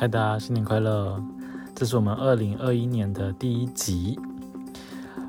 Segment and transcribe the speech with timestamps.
[0.00, 1.22] 嗨，大家新年快乐！
[1.74, 4.18] 这是我们二零二一年的第一集。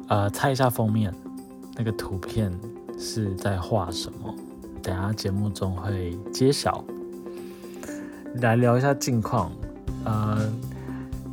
[0.08, 1.14] 呃，猜一下封面
[1.76, 2.50] 那个图片
[2.98, 4.34] 是在画什么？
[4.82, 6.82] 等下节目中会揭晓。
[8.36, 9.52] 来聊一下近况。
[10.06, 10.50] 呃，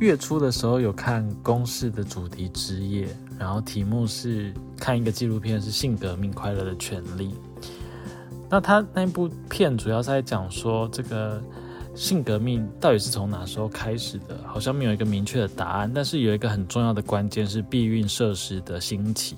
[0.01, 7.33] 月初的时候有看公式的主题之夜，然后题目是看一个纪录片，是性革命快乐的权利。
[8.49, 11.41] 那他那部片主要在讲说这个
[11.99, 14.41] 性革命到底是从哪时候开始的？
[14.47, 15.91] 好像没有一个明确的答案。
[15.93, 19.35] 但是有一个很重要的关键是避孕设施的兴起。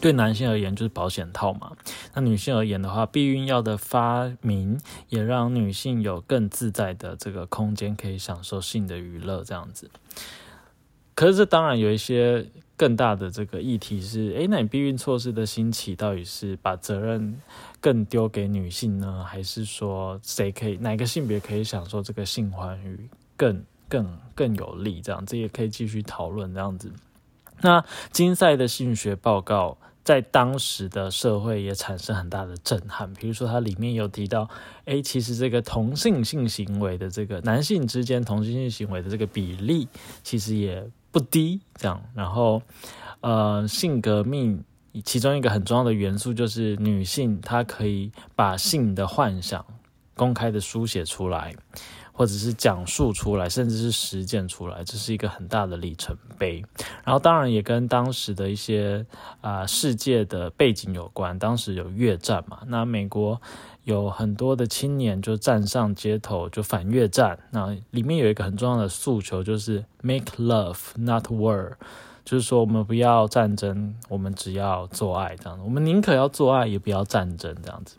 [0.00, 1.72] 对男性而言就是保险套嘛。
[2.14, 9.90] 那女性而言的话，避孕药的发明也让女性有更自在的这个空间，可以享受性的娱乐这样子。
[11.16, 12.46] 可是这当然有一些
[12.76, 17.36] 更大的这个议题是：诶，那你避孕措施的兴起到底是把责任？
[17.80, 25.00] 更丢给女性呢，还是说谁可以哪个性别可以享受这个性欢愉更更更有利？
[25.00, 26.92] 这样这也可以继续讨论这样子。
[27.62, 27.82] 那
[28.12, 33.12] 金赛的性学报告在当时的社会也产生很大的震撼。
[33.14, 34.48] 比如说，它里面有提到，
[34.84, 39.88] 诶，其实这个同性性行为的这个男性之间同性性行为的这个比例
[40.22, 41.60] 其实也不低。
[41.76, 42.62] 这样，然后
[43.20, 44.62] 呃，性革命。
[45.04, 49.64] 其中一个很重要的元素就是女性，她可以把性的幻想
[50.14, 51.54] 公开的书写出来，
[52.12, 56.64] 或者是讲述出来，甚至是实践出来，这是一个很大的里程碑。
[57.04, 59.06] 然后当然也跟当时的一些
[59.40, 61.38] 啊世界的背景有关。
[61.38, 63.40] 当时有越战嘛，那美国
[63.84, 67.38] 有很多的青年就站上街头就反越战。
[67.50, 71.74] 那里面有一个很重要的诉求就是 “make love, not war”。
[72.24, 75.62] 就是说，我们不要战争，我们只要做爱这样子。
[75.64, 77.96] 我们宁可要做爱，也不要战争这样子。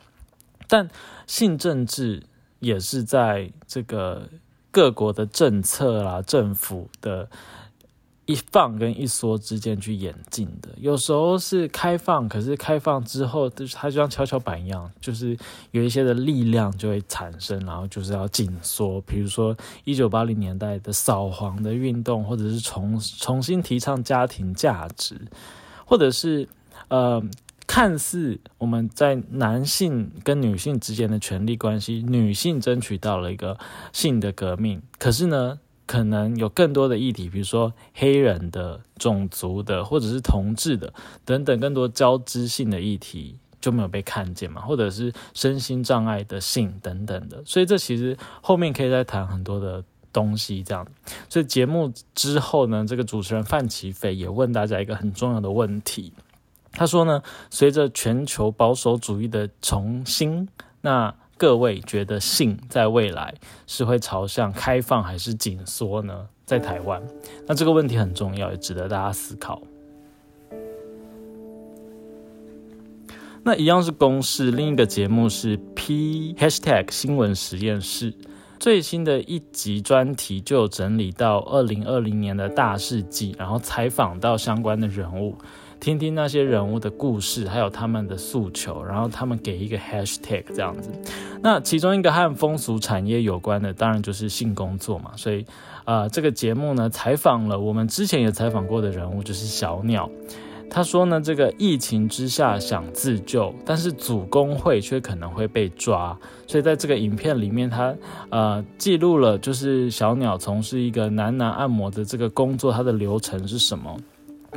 [0.68, 0.88] 但
[1.26, 2.22] 性政治
[2.60, 4.28] 也是在这个
[4.70, 7.28] 各国的政策啦、政府的。
[8.26, 15.36] 一放跟一缩之间去演进的，有时候是开放，可是开放之后，就是它就像跷跷板一样，就是
[15.72, 19.00] 有一些的力量就会产生，然后就是要紧缩。
[19.00, 25.20] 比如说一九八零年代的扫黄的运动，或者是重重新提倡家庭价值，
[25.84, 26.48] 或者是
[26.88, 27.20] 呃，
[27.66, 33.58] 看似我们在男性跟女性之间的权利关系，女性争取到了一个
[33.92, 35.58] 性的革命，可是呢？
[35.92, 40.90] 可能有更多的议题，比如说黑人的、种族的，或者是同志的
[41.26, 47.42] 等等，更多交织性的议题就没有被看见嘛，或者是身心障碍的性等等的。
[47.44, 50.86] 所以这其实后面可以再谈很多的东西，这样。
[51.28, 56.10] 所以节目之后呢，这个主持人范奇飞也问大家一个很重要的问题，
[56.72, 60.48] 他说呢，随着全球保守主义的重新，
[60.80, 61.14] 那。
[61.42, 63.34] 各位觉得性在未来
[63.66, 66.28] 是会朝向开放还是紧缩呢？
[66.46, 67.02] 在台湾，
[67.48, 69.60] 那这个问题很重要，也值得大家思考。
[73.42, 78.14] 那一样是公式，另一个节目是 P Hashtag 新闻实验室
[78.60, 85.34] 最新的一集专题，就有整理到二零二零年的大事记，然后采访到相关的人物。
[85.82, 90.92] 听听那些人物的故事，还有他们的诉求，然后他们给一个 hashtag 这样子。
[91.42, 95.10] 那其中一个和风俗产业有关的，当然就是性工作嘛。
[95.16, 95.44] 所以，
[95.84, 100.08] 呃，这个节目呢，采访了我们之前也采访过的人物，就是小鸟。
[100.70, 106.16] 他说呢，这个疫情之下想自救，但是组工会却可能会被抓。
[106.46, 107.92] 所以在这个影片里面，他
[108.30, 113.96] 呃记录了就是小鸟从事一个男男按摩的这个工作，它的流程是什么。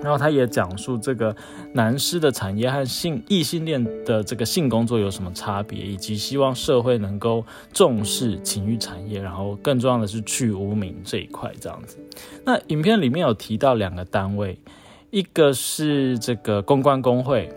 [0.01, 1.35] 然后他也讲述这个
[1.73, 11.97] 男士的产业和性异性恋的这个性工作有什么差别，以及希望社会能够重视情欲产业，然后更重要的是去污名这一块这样子。
[12.43, 14.59] 那影片里面有提到两个单位，
[15.15, 17.49] 一个是这个公关工会，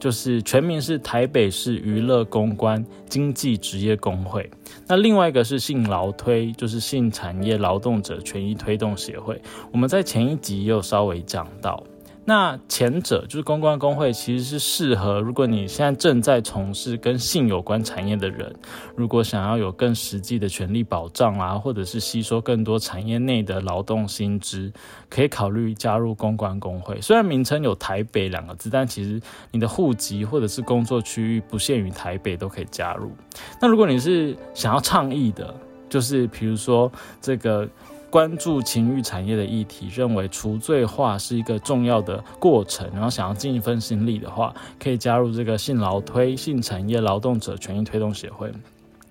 [0.00, 4.50] 就是全名是台北市娱乐公关经济职业工会。
[4.88, 9.40] 那另外一个是性劳推，就是性产业劳动者权益推动协会。
[9.70, 11.80] 我们在前一集也有稍微讲到。
[12.26, 18.50] 那前者就是公关工会，其实是适合如果你现在正在从事跟性有关产业的人，
[18.96, 24.72] 如果想要有更实际的权利保障啊，或者是吸收更多产业内的劳动薪资，
[25.10, 26.98] 可以考虑加入公关工会。
[27.02, 33.12] 虽然名称有台北两个字，但其实你的户籍或者是工作区域不限于台北都可以加入。
[33.60, 35.54] 那如果你是想要倡议的，
[35.90, 36.90] 就是比如说
[37.20, 37.68] 这个。
[38.14, 48.52] 关注情欲产业的议题，认为除罪化是一个重要的过程，然后想要尽一份心力的话，可以加入这个性劳推性产业劳动者权益推动协会。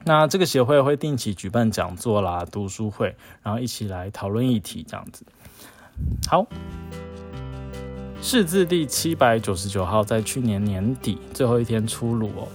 [0.06, 5.26] 那这个协会会定期举办讲座啦、读书会，然后一起来讨论议题，这样子。
[6.30, 6.48] 好，
[8.22, 12.48] 释字第七百九十九号在去年年底最后一天出炉哦，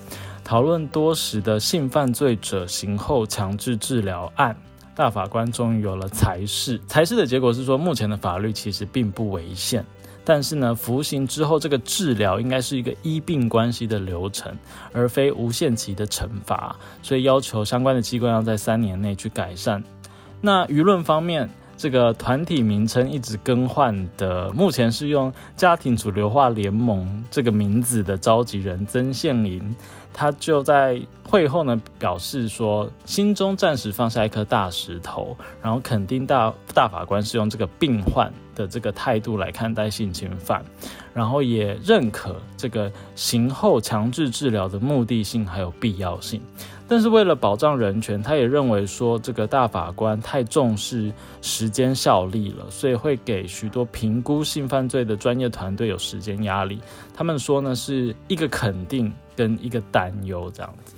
[0.43, 4.56] 讨论多时的性犯罪者刑后强制治疗案，
[4.99, 6.81] 大法官终于有了裁示。
[6.89, 9.85] 裁示的结果是说，目前的法律其实并不违宪。
[10.25, 14.53] 但是呢，服刑之后，这个治疗应该是一个医病关系的流程，
[14.93, 19.81] 而非无限期的惩罚，所以要求相关的机关要在三年内去改善。
[20.41, 21.49] 那舆论方面，
[21.79, 29.63] 这个团体名称一直更换的，目前是用家庭主流化联盟这个名字的召集人曾宪林。
[30.13, 40.65] 他就在会后呢表示说，心中暂时放下一颗大石头，然后肯定大大法官是用这个病患的这个态度来看待性侵犯，
[41.15, 46.43] 然后也认可这个刑后强制治疗的目的性还有必要性。
[46.88, 51.12] 但是为了保障人权，他也认为说这个大法官太重视
[51.43, 56.81] 时间效力了，所以会给许多评估性犯罪的专业团队有时间压力。
[57.14, 60.94] 他们说呢是一个肯定跟一个担忧这样子。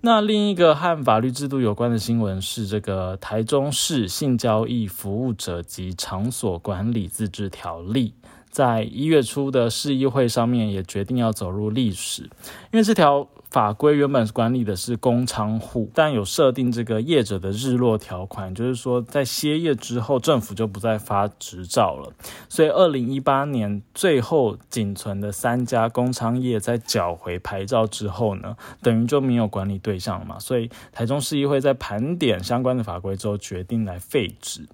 [0.00, 8.14] 那另一个和法律制度有关的新闻是这个台中市性交易服务者及场所管理自治条例。
[8.48, 22.12] 在一月初的市议会上面也决定要走入历史，因为这条法规原本管理的是工仓户，但有设定这个业者的日落条款，就是说在歇业之后，政府就不再发执照了。
[22.48, 30.38] 所以二零一八年最后仅存的三家工仓业在缴回牌照之后呢，等于就没有管理对象嘛。
[30.38, 34.66] 所以台中市议会在盘点相关的法规之后，决定来废止。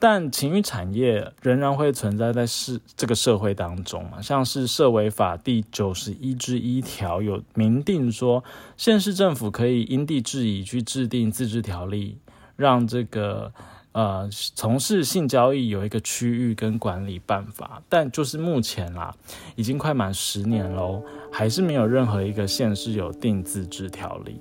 [0.00, 8.44] 但情欲产业仍然会存在在市这个社会当中嘛，像是社违法第九十一之一条有明定说，
[8.76, 12.16] 县市政府可以因地制宜去制定自治条例，
[12.54, 13.52] 让这个
[13.90, 17.82] 呃从事性交易有一个区域跟管理办法。
[17.88, 19.12] 但就是目前啦，
[19.56, 21.02] 已经快满十年喽，
[21.32, 24.40] 还是没有任何一个县市有定自治条例。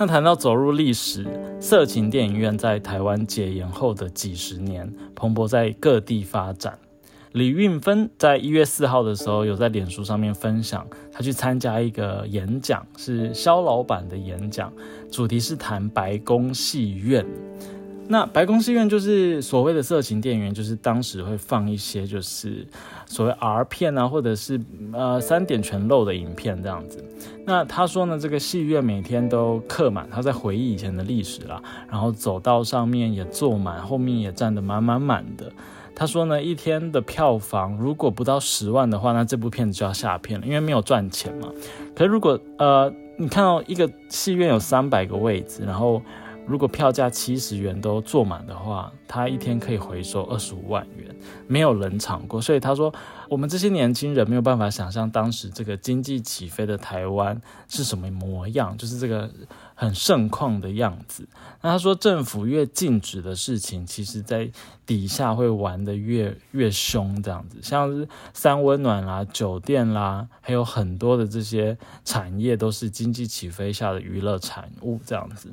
[0.00, 1.26] 那谈到走入历史，
[1.60, 6.78] 色情电影院在台湾解严后的几十年，蓬勃在各地发展。
[7.32, 14.72] 李运芬在一月四号的时候，有在脸书上面分享，他去参加一个演讲，是肖老板的演讲，
[15.12, 17.22] 主题是谈白宫戏院。
[18.12, 22.66] 那白宫戏院就是所谓的色情电影院，就是当时会放一些就是
[23.06, 24.60] 所谓 R 片啊，或者是
[24.92, 27.04] 呃三点全露的影片这样子。
[27.46, 35.52] 那他说呢，这个戏院每天都客满，他在回忆以前的历史啦，然后走道上面也坐满，后面也站得满满满的。
[35.94, 41.48] 他说呢，一天的票房如果不到十万的话，那这部片子就要下片了，因为没有赚钱嘛。
[41.94, 46.02] 可是如果呃你看到一个戏院有三百个位置，然后
[46.50, 51.14] 如果票价七十元都坐满的话，他一天可以回收二十五万元，
[51.46, 52.42] 没有冷场过。
[52.42, 52.92] 所以他说，
[53.28, 59.30] 我们这些年轻人没有办法想象当时这个经济起飞的台湾是什么模样，就是这个
[59.76, 61.28] 很盛况的样子。
[61.62, 64.50] 那他说，政府越禁止的事情，其实在
[64.84, 75.48] 底下会玩的越越凶，这样子，像是三温暖啦、酒店啦，还有很多的这些产业都是经济起飞下的娱乐产物，这样子。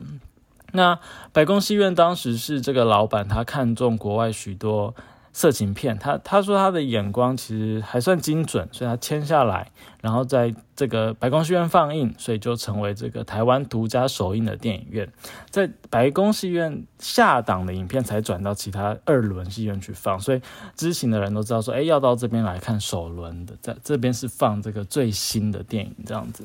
[0.77, 0.97] 那
[1.33, 4.95] 白宫戏院当时是这个老板，他看中国外许多
[5.33, 10.55] 色情片，他他说他的眼光其实还算精准，所以他签下来，然后在。
[10.77, 15.11] 这个白宫戏院放映，所以就成为这个台湾独家首映的电影院。
[15.49, 20.41] 在白宫戏院下档的影片才转到其他二轮戏院去放，所以
[20.75, 26.43] 知情的人都知道说，哎，要到这边来看首轮的，在这边是放这个最新的电影这样子。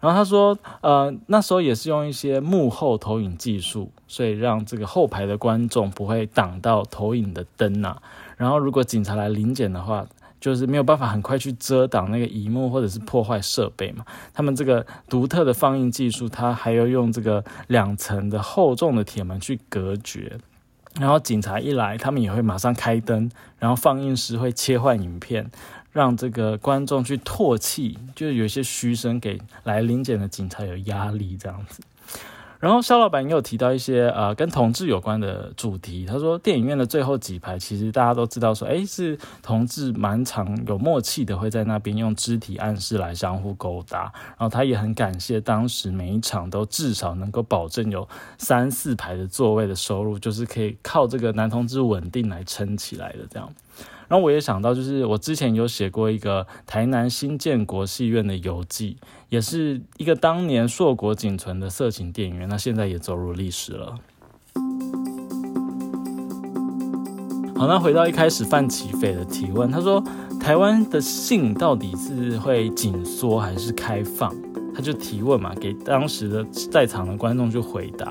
[0.00, 7.96] 然后他说，呃，那时候也是用一些幕后投影技术，所以让这个后排的观众不会挡到投影的灯呐。
[8.36, 10.04] 然后如果警察来临检的话。
[10.40, 14.04] 就是没有办法很快去遮挡那个荧幕或者是破坏设备嘛。
[14.32, 20.38] 他们这个独特的放映技术，它还要用这个两层的厚重的铁门去隔绝。
[20.98, 25.48] 然后警察一来，他们也会马上开灯，然后放映师会切换影片，
[25.92, 31.82] 让这个观众去唾弃，就有些嘘声给来临检的警察有压力这样子。
[32.60, 36.04] 然后肖老板也有提到一些呃跟同志有关的主题。
[36.04, 44.12] 他说电影院的最后几排，其实大家都知道说，哎，是同志蛮常有默契的，会在那边用肢体暗示来相互勾搭。
[44.36, 53.48] 然后他也很感谢当时每一场都至少能够保证有三四排的座位的收入，就是可以靠这个男同志稳定来撑起来的这样。
[54.08, 58.96] 然后我也想到，就是我之前有写过一个台南新建国戏院的游记，
[59.28, 63.94] 也是一个当年硕果仅存的色情电影院，那现在也走入历史了。
[67.54, 70.02] 好，那回到一开始范启斐的提问，他说
[70.40, 74.34] 台湾的性到底是会紧缩还是开放？
[74.74, 78.08] 他就提问嘛，给当时的在场的观众去回答。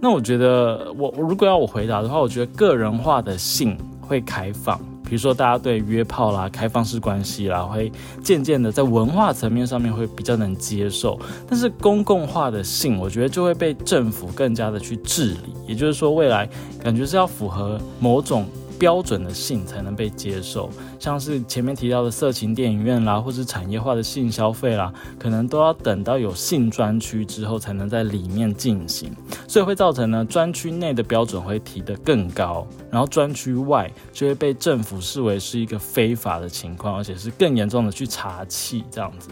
[0.00, 4.80] 那我觉得，我我如果要我回答的话，我觉得个人化的性会开放，
[5.12, 7.92] 比如说大家对约炮啦、开放式关系啦，会
[8.24, 11.20] 渐渐的在文化层面上面会比较能接受。
[11.46, 15.54] 但是公共化的性，我觉得就会被政府更加的去治理。
[15.66, 16.48] 也就是说，未来
[16.82, 18.46] 感觉是要符合某种。
[18.82, 29.08] 标准的性才能被接受，像是前面提到的色情电影院啦，或是产业化的性消费啦，可能都要等到有性专区之后才能在里面进行，
[29.46, 39.28] 所以会造成呢专区内的标准会提得更高，然后专区外就会被政府视为是一个非法的情况，而且是更严重的去查气这样子，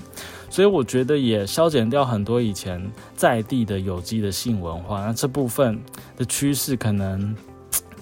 [0.48, 2.80] 所以我觉得也消减掉很多以前
[3.16, 5.76] 在地的有机的性文化，那这部分
[6.16, 7.34] 的趋势可能。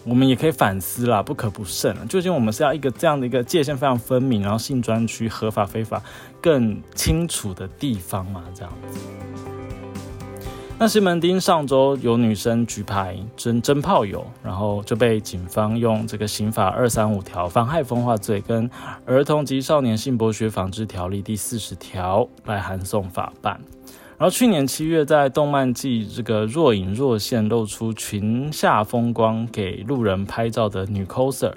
[0.09, 1.95] 我们也可以反思啦，不可不慎。
[2.09, 6.03] 究竟我们是要一个这样的一个界限非常分明，然后性专区合法非法
[6.41, 8.43] 更清楚的地方嘛？
[8.55, 8.99] 这样子。
[10.79, 18.71] 那西门町上周有女生举牌真真炮友，然后就被警方用这个刑法二三五条妨害风化罪跟
[19.05, 23.61] 儿童及少年性剥削防治条例第四十条来函送法办。
[24.19, 31.53] 然后去年七月，在动漫季这个若隐若现露出裙下风光给路人拍照的女 coser，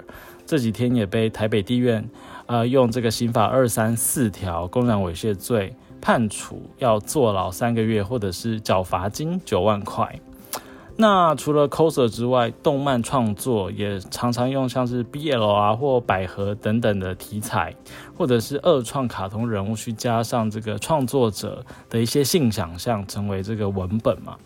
[0.46, 2.08] 这几天也被台北地院，
[2.46, 10.20] 呃，用这个刑法二三四条公然猥亵罪判处要坐牢三个月，或者是缴罚金九万块。
[10.94, 17.74] 那除了 coser 之外，动漫创作也常常用像是 BL 啊或百合等等的题材，
[18.22, 24.36] 或者是二创卡通人物去加上这个创作者的一些性想象，成为这个文本嘛。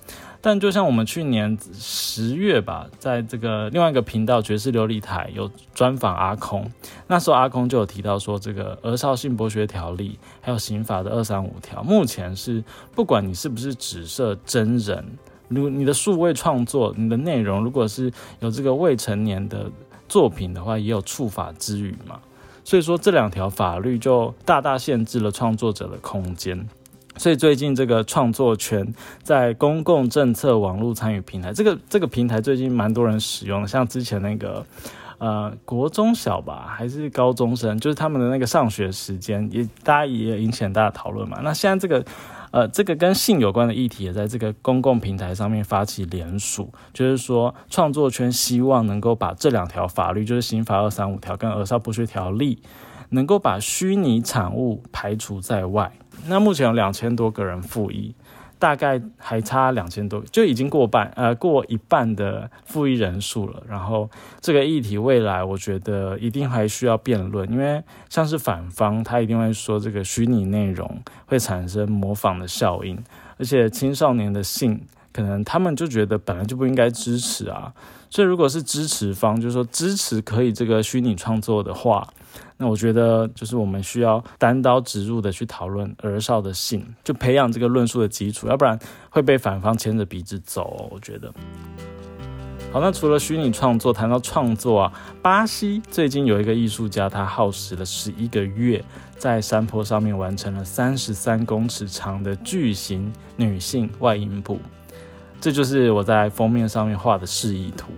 [0.41, 6.67] 但就像我们去年十月吧，在这个另外一个频道爵士琉璃台有专访阿空，
[7.07, 12.65] 那时候阿空就有提到说，这个儿少性剥削条例还有刑法的二三五条，目前是
[12.95, 15.05] 不管你是不是只设真人。
[15.49, 19.71] 如你的数位创作，你的内容如果是有这个未成年的
[20.09, 22.19] 作品的话，也有触法之余嘛。
[22.67, 26.69] 所以说这两条法律就大大限制了创作者的空间。
[27.17, 28.93] 所以最近这个创作权
[29.23, 34.67] 在公共政策网络参与平台，这个这个平台最近蛮多人使用的，像之前那个
[35.19, 41.39] 呃国中小吧，还是高中生，就是他们的那个上学时间，也大家也引起很大的讨论嘛。
[41.45, 42.05] 那现在这个。
[42.57, 52.59] 呃，这个跟性有关的议题也在这个公共平台上面发起联署，就是说创作圈希望能够把这两条法律，就是刑法二三五条跟儿少剥削条例，
[53.11, 55.93] 能够把虚拟产物排除在外。
[56.29, 58.15] 那目前有两千多个人复议。
[58.59, 63.63] 大概还差两千多，就已经过半，呃，过一半的复议人数了。
[63.69, 64.09] 然后
[64.41, 72.99] 这个议题未来，我觉得一定还需要辩论，因为像是反方，他一定会说这个虚拟内容会产生模仿的效应，
[73.39, 74.81] 而且青少年的性，
[75.13, 77.73] 可能他们就觉得本来就不应该支持啊。
[78.09, 82.09] 所以如果是支持方，就是说支持可以这个虚拟创作的话。
[82.59, 88.79] 那我觉得就是我们需要单刀直入的去讨论儿少的性，就培养这个论述的基础，要不然
[89.11, 90.89] 会被反方牵着鼻子走。
[90.91, 91.31] 我觉得。
[92.73, 98.83] 好，那除了虚拟创作，谈到创作啊，巴西最近有一个艺术家，他耗时了十一个月，
[99.19, 104.59] 在山坡上面完成了三十三公尺长的巨型女性外阴部，
[105.41, 107.93] 这就是我在封面上面画的示意图。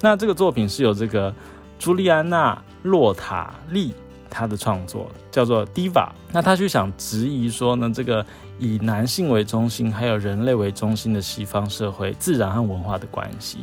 [0.00, 1.34] 那这个作品是由这个
[1.78, 3.92] 朱莉安娜·洛塔利。
[4.34, 8.26] 他的创作叫做 Diva，那他就想质疑说呢，这个
[8.58, 13.58] 以男性为中心，还有人类为中心的西方社会自然和文化的关系。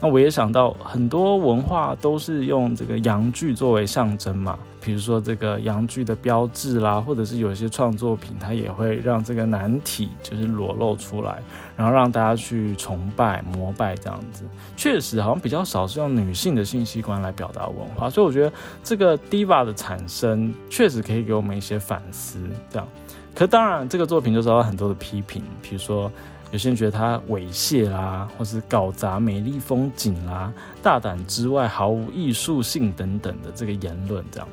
[0.00, 11.42] 那我也想到很多文化都是用这个阳具作为象征嘛，比如说这个阳具的标志啦，或者是有些创作品它也会让这个男体就是裸露出来，
[11.76, 14.44] 然后让大家去崇拜膜拜这样子。
[14.74, 18.50] 确实好像比较少是用女性的性器官来表达文化，所以我觉得
[18.82, 22.38] 这个 diva 的产生确实可以给我们一些反思。
[22.70, 22.88] 这样，
[23.34, 26.10] 可当然这个作品就遭到很多的批评，比如说。
[26.50, 30.52] 有些人觉得他猥亵啦，或是搞砸美丽风景啦，
[30.82, 34.48] 大胆之外毫无艺术性等等的这个言论，这样。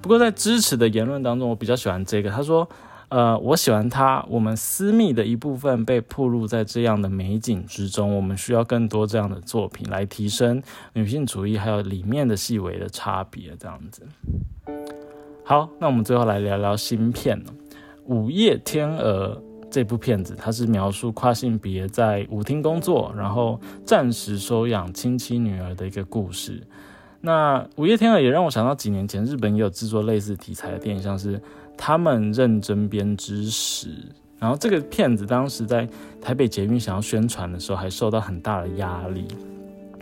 [0.00, 2.30] 不过在支持的言论当中，我比较喜欢这个。
[2.30, 2.68] 他说
[3.08, 10.60] ：“呃，我喜欢他，我们私密的一部分被暴露在这样的美景之中，我们需要更多这样的作品来提升
[10.94, 14.02] 女性主义，还有里面的细微的差别，这样子。
[15.44, 17.38] 好，那我们最后来聊聊新片
[18.06, 19.36] 《午夜天鹅》
[19.72, 26.62] 这部片子，它是描述跨性别在舞厅工作，然后暂时收养亲戚女儿的一个故事。
[27.22, 31.40] 那《午夜天鹅》也让我想到几年前日本也有制作类似题材的电影，像是。
[31.74, 33.88] 他们认真编织时，
[34.38, 35.88] 然后这个片子当时在
[36.20, 39.26] 台北捷运想要宣传的时候，还受到很大的压力。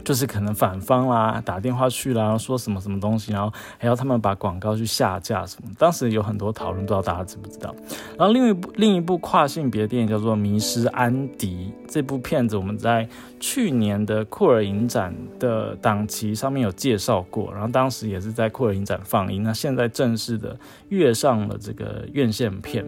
[0.04, 5.70] 就是可能反方啦打电话去啦，说什么什么东西，然后还要他们把广告去下架什么。
[5.78, 7.74] 当时有很多讨论，不知道大家知不知道。
[8.18, 19.42] 然后另一部另一部跨性别电影叫做《迷失安迪》，这部片子我们在去年的库尔影展的档期上面有介绍过，然后当时也是在库尔影展放映。
[19.42, 20.56] 那现在正式的
[20.88, 22.84] 跃上了这个院线片。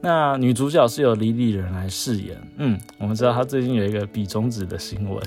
[0.00, 2.36] 那女主角是由李李仁来饰演。
[2.58, 5.22] 嗯，我们知道她最近有一个比中指的新闻。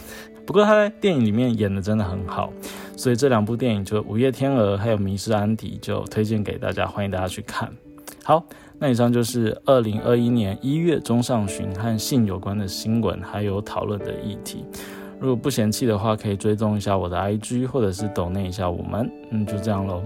[0.47, 2.51] 不过他在电影里面演的真的很好，
[2.95, 7.69] 所以这两部电影就《午夜天鹅》还有《迷失安迪》就推荐给大家，欢迎大家去看。
[8.23, 8.41] 好，
[8.79, 14.63] 那以上就是二零二一年一月中上旬和性有关的新闻还有讨论的议题。
[15.19, 19.11] 如果不嫌弃的话，可以追踪一下我的 IG，或者是抖内一下我们。
[19.31, 20.01] 嗯，就这样喽。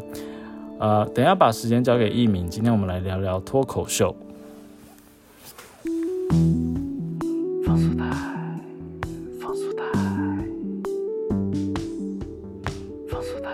[0.80, 4.16] 呃，等下把时间交给艺敏，今天我们来聊聊脱口秀。
[7.64, 8.31] 放松的。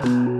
[0.07, 0.36] Thank you.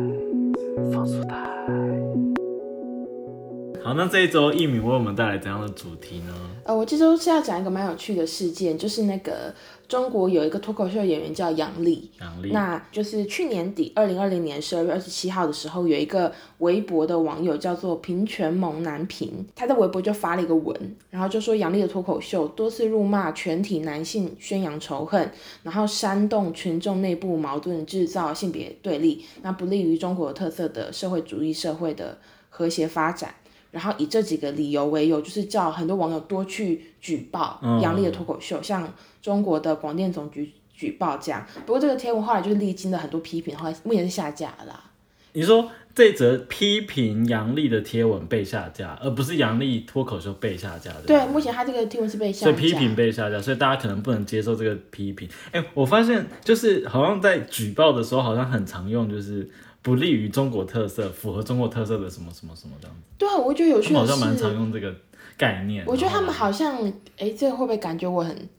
[3.88, 6.34] 好，那这一周艺敏为我们带来怎样的主题呢？
[6.66, 9.56] 呃，我这周是要讲一个蛮有趣的事件，就是那个
[9.88, 25.32] 中国有一个脱口秀演员叫杨笠，杨笠，那就是去年底二零二零年十二月二十七号的时候，有一个微博的网友叫做平权萌男平，他在微博就发了一个文，然后就说杨笠的脱口秀多次辱骂全体男性，宣扬仇恨，
[25.64, 32.18] 然后煽动群众内部矛盾，制造性别对立，那不利于中国特色的社会主义社会的
[32.50, 33.34] 和谐发展。
[33.72, 41.46] 然后以这几个理由为由，就是叫很多网友多去举报杨笠的脱口秀，像中国的广电总局举报这样。
[41.66, 44.84] 不过这个贴文后来就是历经了很多批评，后来目前是下架了。
[45.34, 51.02] 你说这则批评杨笠的贴文被下架，而不是杨笠脱口秀被下架的？
[51.06, 55.30] 对，目前他这个贴文是被下架，所以批评被下架，所以大家可能不能接受这个批评。
[55.52, 59.48] 哎，我发现就是好像在举报的时候，好像很常用就是。
[59.88, 63.04] 不利于中国特色，符合中国特色的什么什么什么这样子。
[63.18, 64.94] 对啊，我觉得有些好像蛮常用这个
[65.38, 65.86] 概念。
[65.88, 66.76] 我觉得他们好像，
[67.18, 68.50] 哎，这个会不会感觉我很？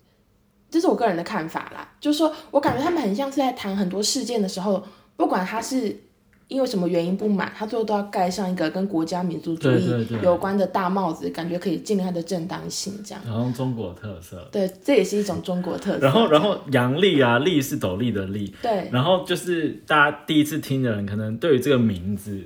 [0.71, 4.83] 这是我个人的看法啦，就是说我感觉他们很像是在谈很多事件的时候，
[5.19, 6.08] 不管他是。
[6.49, 13.23] 因为什么原因不满，他最后都要盖上一个跟国家民族主义有关的大帽子，感觉可以建立他的正当性，这样。
[13.27, 14.49] 然后中国特色。
[14.51, 15.99] 对，这也是一种中国特色。
[15.99, 18.51] 然后，然后杨笠啊，笠是斗笠的笠。
[18.63, 18.89] 对。
[18.91, 22.41] 然后就是大家第一次听的人，可能对于这个名字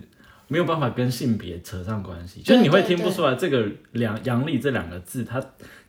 [0.48, 5.40] 没有办法跟性别扯上关系，就是你会听不出来这个两杨笠这两个字，它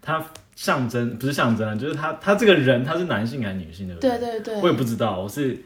[0.03, 0.23] 它
[0.55, 3.95] 象征不是象征，就是他他这个人他是男性还是女性的？
[3.95, 4.61] 对对对。
[4.61, 5.57] 我也不知道，我是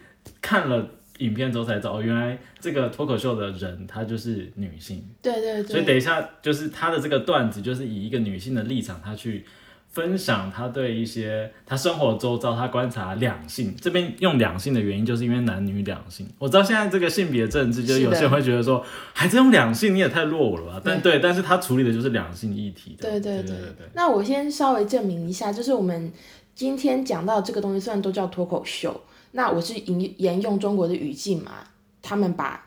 [0.41, 0.87] 看了。
[1.19, 5.03] 影片之后才知道，哦原来这个脱口秀的人她就是女性。
[5.21, 5.63] 对对对。
[5.63, 9.45] 所以等一下就是她的这个段子，就是以一个女性的立场，她去
[9.89, 13.75] 分享她对一些她生活周遭，她观察两性。
[13.79, 16.27] 这边用两性的原因，就是因为男女两性。
[16.37, 20.81] 我知道现在这个性别政治，就是有些人会觉得说，还在用两性，你也太落伍了吧？
[20.83, 22.95] 但对，但是他处理的就是两性议题。
[22.99, 23.87] 对对对对。
[23.93, 26.11] 那我先稍微证明一下，就是我们
[26.53, 29.01] 今天讲到这个东西，虽然都叫脱口秀。
[29.37, 31.51] 那我是沿沿用中国的语境嘛，
[32.01, 32.66] 他们把。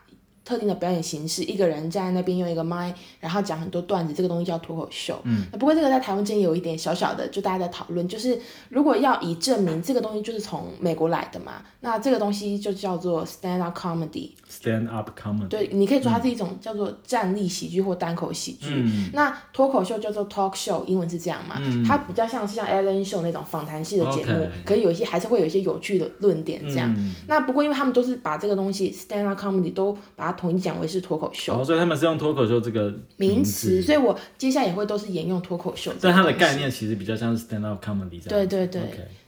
[0.51, 5.17] 特定的表演形式，一个人站在那边用一个麦，然后讲很多段子，这个东西叫脱口秀。
[5.23, 8.37] 嗯，不过这个在台湾间有一点小小的，就大家在讨论，就是
[8.67, 14.31] 如果要以证明这个东西就是从美国来的嘛，那这个东西就叫做 stand up comedy。
[14.49, 15.47] stand up comedy。
[15.47, 18.67] 对，你可以说它是一种叫做站立喜剧或单口喜剧。
[18.73, 19.09] 嗯。
[19.13, 21.55] 那脱口秀叫做 talk show，英文是这样嘛？
[21.61, 21.81] 嗯。
[21.85, 26.93] 它比较像是像 Ellen Show 那种访谈式的节目，可以有一些还是会有一些有趣的论点这样。
[26.97, 27.15] 嗯。
[27.27, 30.40] 那不过因为他们都是把这个东西 stand up comedy 都把它。
[30.41, 35.91] 统一讲为是脱口秀，所以他们是用脱口秀这个名词，所以我接下来也会都是沿用脱口秀。
[36.01, 38.19] 但它的概念其实比较像是 stand up comedy。
[38.27, 38.81] 对对对。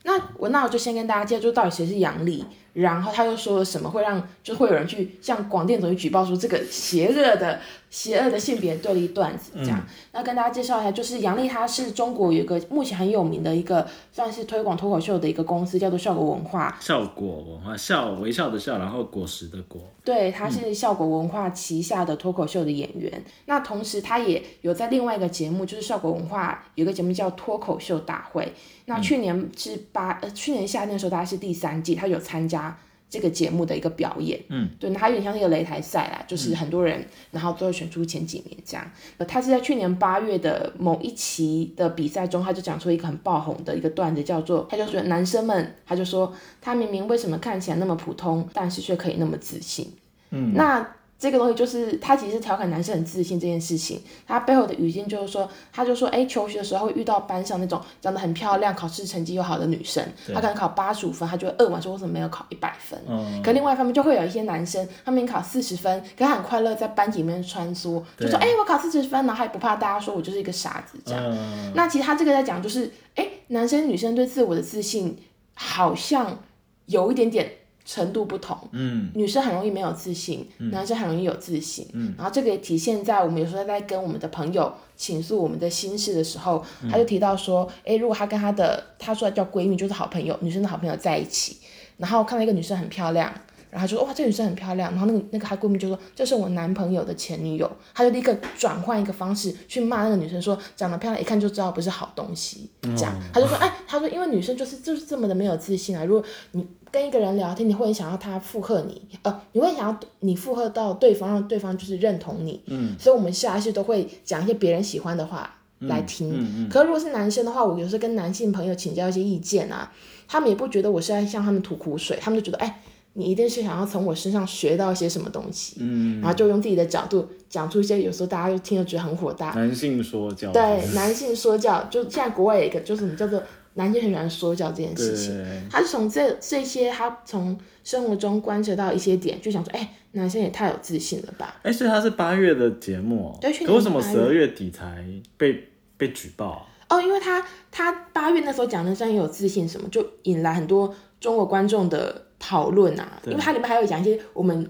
[0.05, 7.59] 那我那我就先跟大家介绍，就到底谁是杨笠，然后他又说了什么会让就会有人去向广电总局举报说这个邪恶的
[7.93, 9.85] 邪恶的性别对立段子这样。
[10.11, 16.75] 那跟大家介绍一下，就是杨丽她是中国有一个目前很有名的一个算是推广脱口秀的一个公司，叫做效果文化。
[16.79, 19.79] 效果文化笑微笑的笑，然后果实的果。
[20.03, 23.23] 对，她是效果文化旗下的脱口秀的演员。
[23.45, 28.51] 那同时她也有在另外一个节目，就是效果文化有个节目叫脱口秀大会。
[28.85, 32.75] 那去年是八呃，去年夏天的时候，大概是第三季，她有参加
[33.13, 34.39] 这个节目的一个表演。
[34.49, 38.91] 嗯，对，那他有点像一个擂台赛啦，就是很多人，然后都会选出前几名这样。
[39.17, 49.93] 呃，他是在去年八月的某一期的比赛中，他就讲出一个很爆红的一个段子，叫做他就说男生们，他就说他明明为什么看起来那么普通，但是却可以那么自信。
[50.31, 50.83] 嗯，那。
[51.19, 63.01] 这个东西就是他其实调侃男生很自信这件事情，他背后的语境就是说，他就说，哎，求学的时候会遇到班上那种长得很漂亮、考试成绩又好的女生，他可能考八十五分，他就会扼腕说，为什么没有考一百分？
[63.07, 71.73] 嗯，可另外一方面就会有一些男生，他明明考四十分，可他很快乐在班级里面穿梭，就说，哎，我考四十分，然后还不怕大家说我就是一个傻子这样。
[71.73, 75.17] 那其实他这个在讲就是，哎，男生女生对自我的自信
[75.53, 76.39] 好像
[76.87, 77.49] 有一点点。
[77.85, 91.57] 程度不同，嗯，女生很容易没有自信，男生很容易有自信，嗯，然后这个也体现在我们有时候在跟我们的朋友倾诉我们的心事的时候，他就提到说，哎，如果他跟他的他说叫闺蜜，就是好朋友，女生的好朋友在一起，
[91.97, 93.33] 然后看到一个女生很漂亮。
[93.73, 94.91] 然后就说哇，这女生很漂亮。
[94.91, 102.69] 然后那个那个她闺蜜就说这是我男朋友的前女友，她就立刻转换一个方式去骂那个女生，说长得漂亮一看就知道不是好东西。
[102.81, 106.05] 这样，她就说哎，她说因为女生就是就是这么的没有自信啊。
[106.05, 112.61] 如果你跟一个人聊天，你会想要他附和你，呃，你会想要你附和到对方，让对方就是认同你。
[112.67, 116.31] 嗯，所以我们下意识都会讲一些别人喜欢的话来听。
[116.31, 116.69] 嗯嗯。
[116.69, 119.91] 可是如果是男生的话，我有时候跟男性朋友请教一些意见啊，
[120.27, 122.79] 他们也不觉得我是在向他们吐苦水，他们就觉得哎。
[123.15, 129.51] 你一定是想要从我身上学到一些什么东西，嗯，然后就用自己的角度讲出一些，有时候大家就听了觉得很火大。
[129.51, 130.51] 男性说教。
[130.51, 133.39] 对，男性说教，就现在国外有一个，就是什么叫做
[133.75, 135.45] 男性很喜欢说教这件事情。
[135.69, 141.59] 他是从这这些，他从生活中观察到一些点，就想说，哎，男生也太有自信了吧？
[141.61, 145.05] 哎，所以他是八月的节目，对，可为什么十二月底才
[145.37, 146.67] 被被举报？
[146.89, 152.23] 哦，因为他他八月那时候讲的像有自信什么，就引来很多中国观众的。
[152.45, 154.69] 讨论啊，因为它里面还有讲一些我们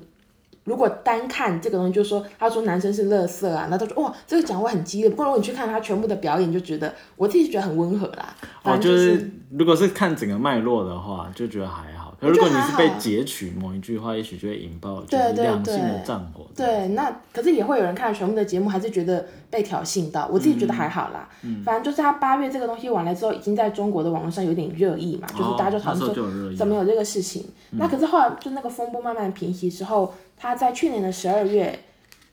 [0.64, 5.10] 如果单看这个东西，就是说他说男生是乐色啊，那他说哇这个讲话很激烈。
[5.10, 8.36] 不过如果你去看他全部的表演，就觉得我自己觉得很温和啦。
[8.62, 12.03] 哦，就是如果是看整个脉络的话，就觉得还好。
[12.30, 16.46] 如果你是被截取某一句话，也许就会引爆就是两性的战火。
[16.56, 20.30] 对，那可是也会有人看全部的节目，还是觉得被挑衅到。
[20.32, 21.28] 我自己觉得还好啦，
[21.66, 27.46] 反正就是他八月这个东西完了之后，已经在中国的网络上有点热议嘛，就是大家就讨论说怎么有这个事情。
[27.72, 31.78] 那可是后来就那个风波慢慢平息之后，他在去年的十二月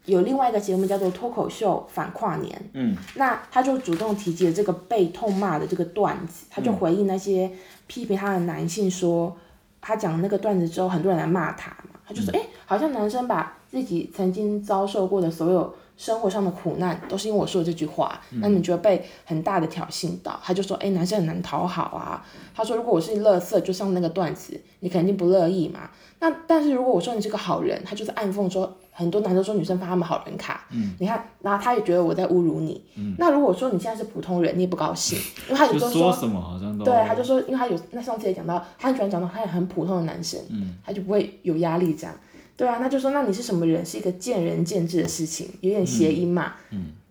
[0.04, 2.54] 有另外一个节目叫做《脱口秀反跨年》。
[2.74, 7.50] 嗯，那他就主动提及了这个被痛骂的这个段子，他就回应那些
[7.86, 9.36] 批评他的男性说。
[9.80, 25.90] 他讲那个段子之后，很多人来骂他嘛，他就说：“哎，好像男生把自己曾经遭受过的所有生活上的苦难，都是因为我说的这句话，那你觉得被很大的挑衅到？”他就说：“哎，男生很难讨好啊。”他说：“如果我是乐色，就像那个段子，你肯定不乐意嘛。
[26.18, 30.66] 那但是如果我说你是个好人，他就是暗讽说。”很多男生说女生发他们好人卡，
[30.98, 32.82] 你看，然后他也觉得我在侮辱你。
[33.18, 40.38] 那如果说你现在是普通人，你也不高兴， 因为他有时候说什么好像都对，他就说，因为他有那上次也讲到，他很喜欢讲到他也很普通的男生，
[40.84, 42.14] 他就不会有压力这样。
[42.56, 43.84] 对啊，那就说那你是什么人？
[43.86, 46.54] 是一个见仁见智的事情，有点谐音嘛。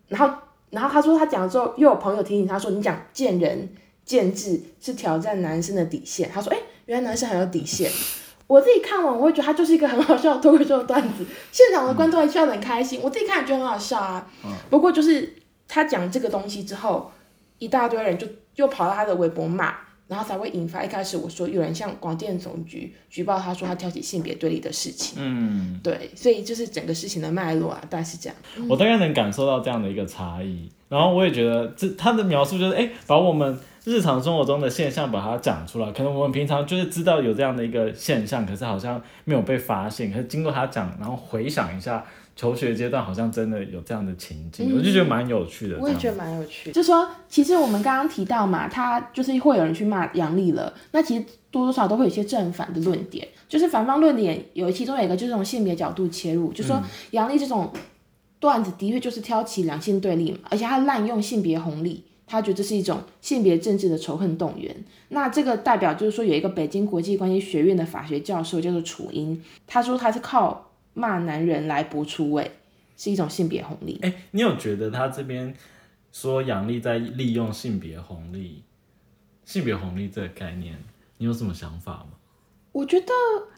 [0.07, 0.31] 然后，
[0.69, 3.67] 然后他说他讲了之后，又有朋友提醒他说，你讲见仁
[4.05, 6.29] 见智是挑战男生的底线。
[6.31, 7.89] 他说，哎，原来男生很有底线。
[8.49, 12.99] 我自己看完，我会觉得他就是一个很好笑的脱口秀段子，现场的观众还笑得很开心。
[13.03, 14.27] 我自己看也觉得很好笑啊。
[14.71, 15.31] 不过就是
[15.67, 17.11] 他讲这个东西之后，
[17.59, 19.75] 一大堆人就又跑到他的微博骂，
[20.07, 25.19] 然后才会引发一开始我说有人向广电总局举报他说他挑起性别对立的事情。
[25.21, 28.35] 嗯，对，所以就是整个事情的脉络啊，大概是这样。
[28.67, 33.55] 我大概能感受到这样的一个差异，然后我也觉得这他的描述就是哎，把我们。
[33.85, 40.11] 日常生活中的现象，把它讲出来，可能我们平常就是知道有这样的一个现象，可是好像没有被发现。
[40.11, 42.03] 可是经过他讲，然后回想一下
[42.35, 45.77] 求学阶段，好像真的有这样的情景，我就觉得蛮有趣的。
[45.79, 46.71] 我也觉得蛮有趣。
[46.71, 57.71] 就说其实我们刚刚提到嘛，他就是会有人去骂杨丽了，那其实多多少都会有一些正反的论点，就是反方论点有其中有一个就是从性别角度切入，就说杨丽这种
[58.39, 62.03] 段子的确就是挑起两性对立嘛，而且他滥用性别红利。
[62.29, 64.75] 他觉得这是一种性别政治的仇恨动员。
[65.07, 72.51] 那这个代表就是说，有一个北京国际关系学院的法学教授叫做楚英，他说他是靠骂男人来博出位，
[72.95, 73.97] 是一种性别红利。
[74.03, 75.51] 哎，你有觉得他这边
[76.11, 78.63] 说杨丽在利用性别红利、
[79.43, 80.77] 性别红利这个概念，
[81.17, 82.09] 你有什么想法吗？
[82.71, 83.11] 我觉得，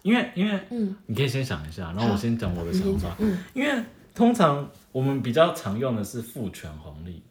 [0.03, 3.13] 因为因为嗯，你可以先想一下，然后我先讲我的想法。
[3.19, 3.84] 嗯，因为
[4.15, 7.21] 通常我们比较常用的是父权红利。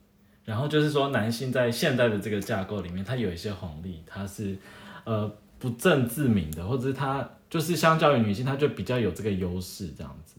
[0.51, 4.57] 然后就是说，男性在现代的这个架构里面，他有一些红利，他是
[5.05, 10.35] 呃不正自明的，或者是他就是相较于女性，他就比较有这个优势这样子。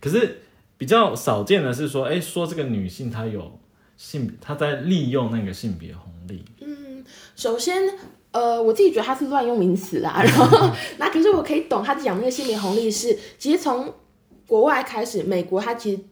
[0.00, 0.42] 可是
[0.76, 3.56] 比较少见的是说，哎，说这个女性她有
[3.96, 6.44] 性，她在利用那个性别红利。
[6.60, 7.04] 嗯，
[7.36, 7.80] 首先，
[8.32, 10.20] 呃，我自己觉得他是乱用名词啦。
[10.26, 13.94] 然后，那可是我可以懂他讲那个性别红利是，其实从
[14.44, 16.02] 国外开始，美国它其实。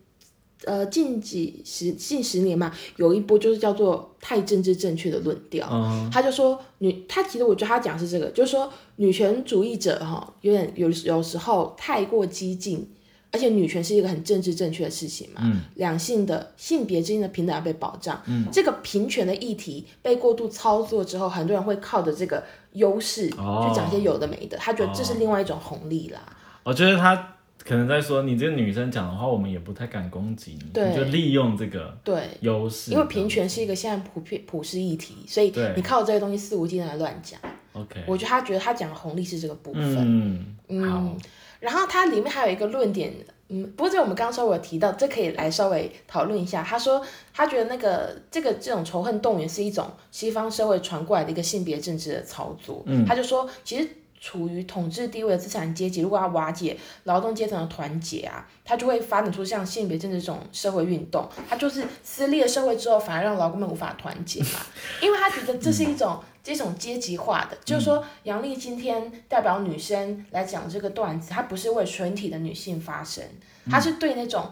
[0.64, 5.68] 呃，近几十近十年嘛，有一波就是叫做太政治正确的论调。
[6.10, 12.88] 他就说女，他其实我觉得他讲是这个，就是说女权主义者哈，有点有有时候太过激进，
[13.30, 15.42] 而且女权是一个很政治正确的事情嘛。
[15.74, 18.22] 两性的性别之间的平等要被保障。
[18.50, 23.36] 这个平权的议题被过度操作之后，很多人会靠着这个优势去
[23.74, 26.20] 讲一些有的没的，他觉得这是另外一种红利啦。
[26.62, 27.33] 我觉得他。
[27.64, 37.40] 可能在说你这个女生讲的话，我们也不太敢攻击你，你就利用这个对优势，因为平权是一个现在普遍普世议题，所以你靠这些东西肆无忌惮的乱讲。
[37.72, 39.96] OK，我觉得他觉得他讲的红利是这个部分。
[39.98, 41.16] 嗯嗯，
[41.58, 43.12] 然后它里面还有一个论点，
[43.48, 46.62] 嗯，不过这我们刚刚稍微有提到，这可以来稍微讨论一下。
[46.62, 52.82] 他说他觉得那个这个这种仇恨动员是一种西方社会传过来的一个性别政治的操作。
[52.84, 53.88] 嗯，他就说其实。
[54.24, 61.28] 处于统治地位的资产阶级，如果要瓦解劳动阶层的团结啊，他就会发展出像性别政治这种社会运动。
[61.46, 64.64] 他就是撕裂社会之后，反而让劳工们无法团结嘛，
[65.02, 67.58] 因为他觉得这是一种这种阶级化的。
[67.66, 73.22] 就是说，杨丽今天代表女生来讲这个段子，她不是为全体的女性发声，
[73.70, 74.50] 她是对那种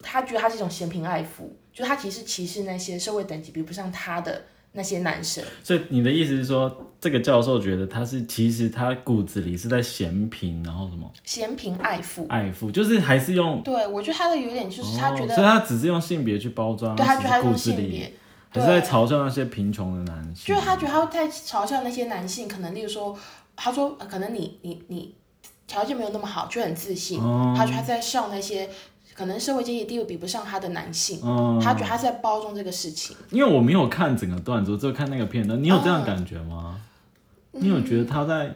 [0.00, 4.44] 她觉得她是一种嫌贫爱富，就她其实歧视那些社会等级比不上她的。
[4.76, 11.08] 那些男生，所以你的意思是说，这个教授觉得他是其实他骨子里是在嫌贫，然后什么？
[11.22, 13.62] 嫌贫爱富，爱富就是还是用？
[13.62, 18.12] 对，我觉得他的有点就是他觉得，所以他只是用性别去包装，对他觉得他骨子里
[18.50, 23.16] 还是在嘲笑那些贫穷的男性，就是他觉得他在嘲笑那些男性，可能例如说，
[23.54, 25.14] 他说可能你你你
[25.68, 27.20] 条件没有那么好，就很自信，
[27.56, 28.68] 他觉得他在笑那些。
[29.14, 31.20] 可能社会阶级地位比不上他的男性，
[31.62, 33.16] 他觉得他在包装这个事情。
[33.30, 35.62] 因为我没有看整个段子，我只有看那个片段。
[35.62, 36.80] 你有这样感觉吗？
[37.52, 38.54] 你有觉得他在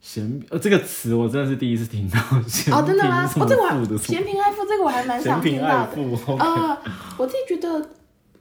[0.00, 2.18] 嫌呃这个词，我真的是第一次听到。
[2.74, 3.30] 哦，真的吗？
[3.36, 6.36] 哦，这个我嫌贫爱富，这个我还蛮想听到的。
[6.36, 6.78] 啊，
[7.18, 7.90] 我自己觉得。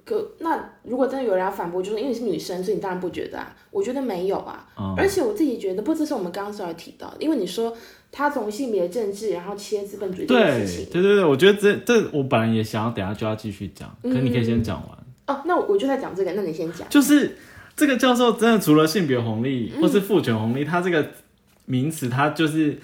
[0.08, 3.54] 可那如果真的有人要反驳，就是因为你是女生，所以你当然不觉得啊？
[3.72, 4.66] 我觉得没有啊，
[4.96, 7.76] 而且我自己觉得，不只是我们刚刚稍微提到，因为你说
[8.10, 15.44] 他从性别政治，然后切资本主义这件事情，对对对，我觉得这这我本来也想要等下就要继续讲，可你可以先讲完哦。
[15.46, 16.88] 那我我就在讲这个，那你先讲。
[16.88, 17.36] 就是
[17.76, 21.06] 这个教授真的除了性别红利或是父权红利，他这个
[21.66, 22.80] 名词他就是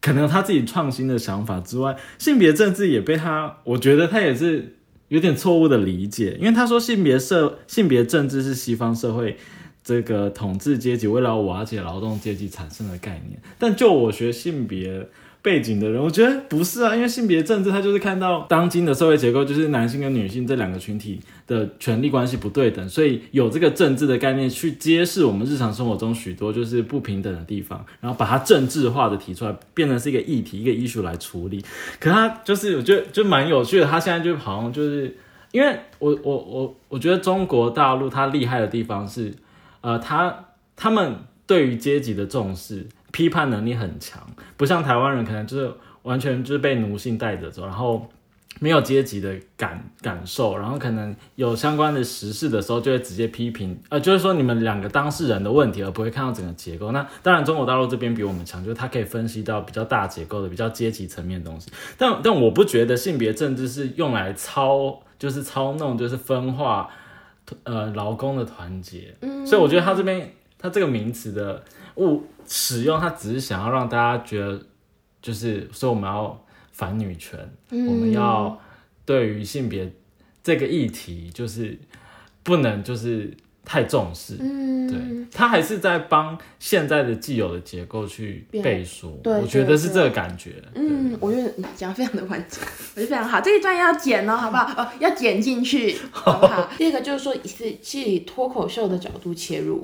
[0.00, 4.78] 可能他自己创新的想法之外，性别政治也被他，我觉得他也是。
[5.08, 9.36] 有点错误的理解，因为他说性别社性别政治是西方社会
[9.82, 15.08] 这个统治阶级为了瓦解劳动阶级产生的概念，但就我学性别。
[15.44, 31.62] 背景的人，我觉得不是啊，因为性别政治，它就是看到当今的社会结构，就是男性跟女性这两个群体的权利关系不对等，所以有这个政治的概念去揭示我们日常生活中许多就是不平等的地方，然后把它政治化的提出来，变成是一个议题，一个 issue 来处理。
[32.00, 35.14] 可他就是我觉得就蛮有趣的，他现在就好像就是
[35.52, 39.34] 因为我我我我觉得中国大陆它厉害的地方是，
[39.82, 42.86] 呃，他他们对于阶级的重视。
[43.14, 44.20] 批判能力很强，
[44.56, 45.72] 不像台湾人，可能就是
[46.02, 48.10] 完全就是被奴性带着走，然后
[48.58, 56.90] 没有阶级的感感受，然后可能有相关的时事的时候，就会直接批评，呃，就是说你们两个当事人的问题，而不会看到整个结构。
[56.90, 61.70] 那当然，中国大陆这边比我们强，就是它可以分析到比较大结构的、比较阶级层面的东西。
[61.96, 66.90] 但但我不觉得性别政治是用来操，就是操弄，就是分化，
[67.62, 69.14] 呃，劳工的团结。
[69.20, 71.62] 嗯，所以我觉得他这边他这个名词的
[71.96, 72.24] 误。
[72.46, 74.60] 使用它只是想要让大家觉得，
[75.22, 77.38] 就是说我们要反女权，
[77.70, 78.60] 我们要
[79.06, 79.90] 对于性别
[80.42, 81.78] 这个议题，就是
[82.42, 83.32] 不能就是
[83.64, 84.36] 太重视。
[84.38, 90.62] 嗯，对，他还是在帮现在的既有的结构去背书，对我觉得是这个感觉。
[90.74, 92.62] 嗯，我觉得你讲得非常的完整，
[92.94, 93.40] 我觉得非常好。
[93.40, 94.82] 这一段要剪哦，好不好？
[94.82, 96.68] 哦，要剪进去，好不好？
[96.76, 99.82] 第二个就是说，是是以脱口秀的角度切入，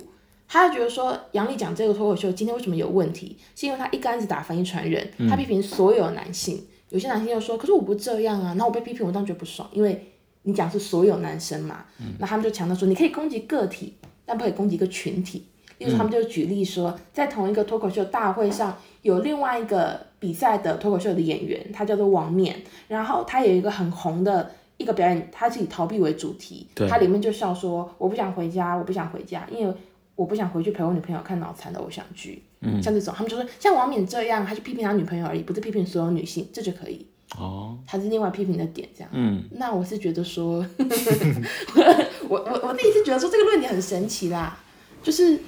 [0.52, 11.84] 他就觉得说，杨丽讲这个脱口秀今天为什么有问题，是因为他一竿子打翻一船人，他批评所有男性，有些男性就说，可是我不这样啊，那我被批评，我当然觉得不爽，因为你讲是所有男生嘛，
[12.18, 13.94] 那他们就强调说，你可以攻击个体，
[14.26, 15.46] 但不可以攻击一个群体。
[15.78, 29.74] 例如，他们就举例说，在同一个脱口秀大会上，有另外一个比赛的脱口秀的演员，他叫做王冕，然后他有一个很红的一个表演，他是以逃避为主题，他里面就笑说，我不想回家，我不想回家，因为
[30.20, 37.06] 我不想回去陪我女朋友看脑残的偶像剧，嗯，像这种，他们就说像王冕这样，他就批评他女朋友而已，不是批评所有女性，这就可以。
[37.38, 39.10] 哦，他是另外批评的点，这样。
[39.14, 40.58] 嗯，那我是觉得说，
[42.28, 44.58] 我我我自己是觉得说这个论点很神奇啦，
[45.02, 45.40] 就是，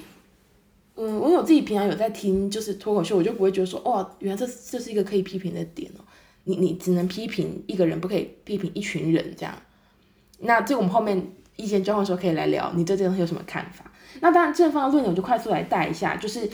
[0.95, 6.01] 嗯，我有自己平常有在听就是脱口秀，我就不会觉得说，哦，原来这这是一个可以批评的点哦，
[6.45, 9.53] 你你只能批评一个人，不可以批评一群人这样。
[10.39, 13.85] 那这我们后面意见交换的时候可以来聊，你对这个东西有什么看法？
[14.21, 16.49] 那当然正方的论点我就快速来带一下，就是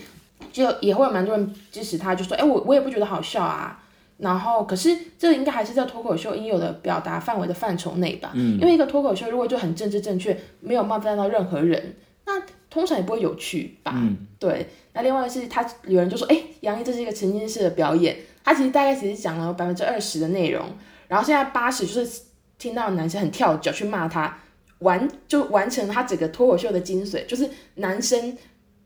[0.52, 3.84] 就也会有蛮多人支持他，就说，哎，我我也不觉得好笑啊。
[4.18, 8.32] 然后，可是这应该还是在脱口秀应有的表达范围的范畴内吧？
[8.34, 11.96] 嗯，因为一个脱口秀如果就很政治正确，没有冒犯到任何人，
[12.26, 12.34] 那
[12.70, 13.94] 通常也不会有趣吧？
[13.96, 14.68] 嗯，对。
[14.92, 20.66] 那另外是他有人就说，哎，杨毅这是一个沉浸式的表演，他其实大概只是讲了百分之二十的内容，
[21.08, 22.24] 然后现在八十就是
[22.58, 24.38] 听到男生很跳脚去骂他，
[24.80, 28.38] 完就完成他整个脱口秀的精髓，就是男生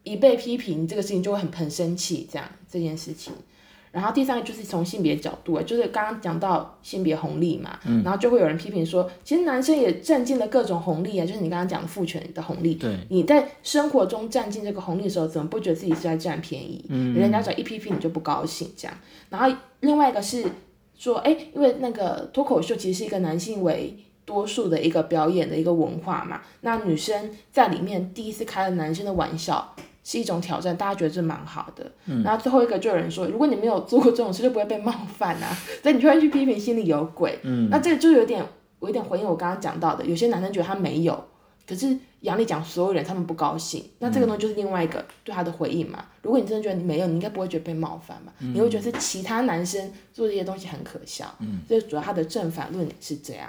[0.03, 3.33] 一被批评这个事情就会很很生气，这样这件事情。
[3.91, 12.73] 然后第三个就是从性别角度，就是刚刚讲到性别红利嘛，然后就会有人批评说，其实男生也占尽了各种红利啊，就是你刚刚讲的父权的红利。
[12.73, 16.83] 对，你在生活中占尽这个红利的时候，怎么不觉得自己是在占便宜？
[16.89, 18.97] 嗯，人家只要一批评你就不高兴这样。
[19.29, 20.43] 然后另外一个是
[20.97, 29.75] 说，哎，因为那个脱口秀其实是一个男性为多数的一个表演的一个文化嘛，那女生在里面第一次开了男生的玩笑。
[30.05, 31.91] 是一种挑战，大家觉得这蛮好的。
[32.07, 37.39] 嗯然后最后一个就有人说，如果你没有做过这种事，就不会被冒犯啊， 所以你就会去批评心里有鬼。
[37.43, 38.45] 嗯，那这个就有点，
[38.79, 41.23] 我有点回应我刚刚讲到的，有些男生觉得他没有，
[41.65, 46.03] 可是杨丽讲所有人他们不高兴，那这个东西就是另外一个对他的回应嘛。
[46.21, 51.33] 如果你真的觉得你没有，你应该不会觉得被冒犯嘛，你会觉得是其他男生做这些东西很可笑。
[51.39, 53.47] 嗯，所以主要他的正反论点是这样。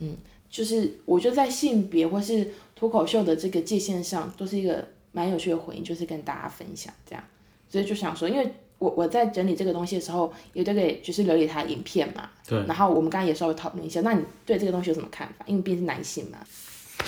[0.00, 0.16] 嗯，
[0.50, 4.84] 就是我觉得在性别或是脱口秀的这个界限上，都是一个。
[5.12, 7.24] 蛮有趣的回应，就是跟大家分享这样，
[7.68, 15.44] 所以就想说，因为我我在整理这个东西的时候，也就给就是留给他影片嘛，对，然后我们刚刚也稍微讨论一下，那你对这个东西有什么看法？
[15.48, 16.38] 因为毕竟是男性嘛，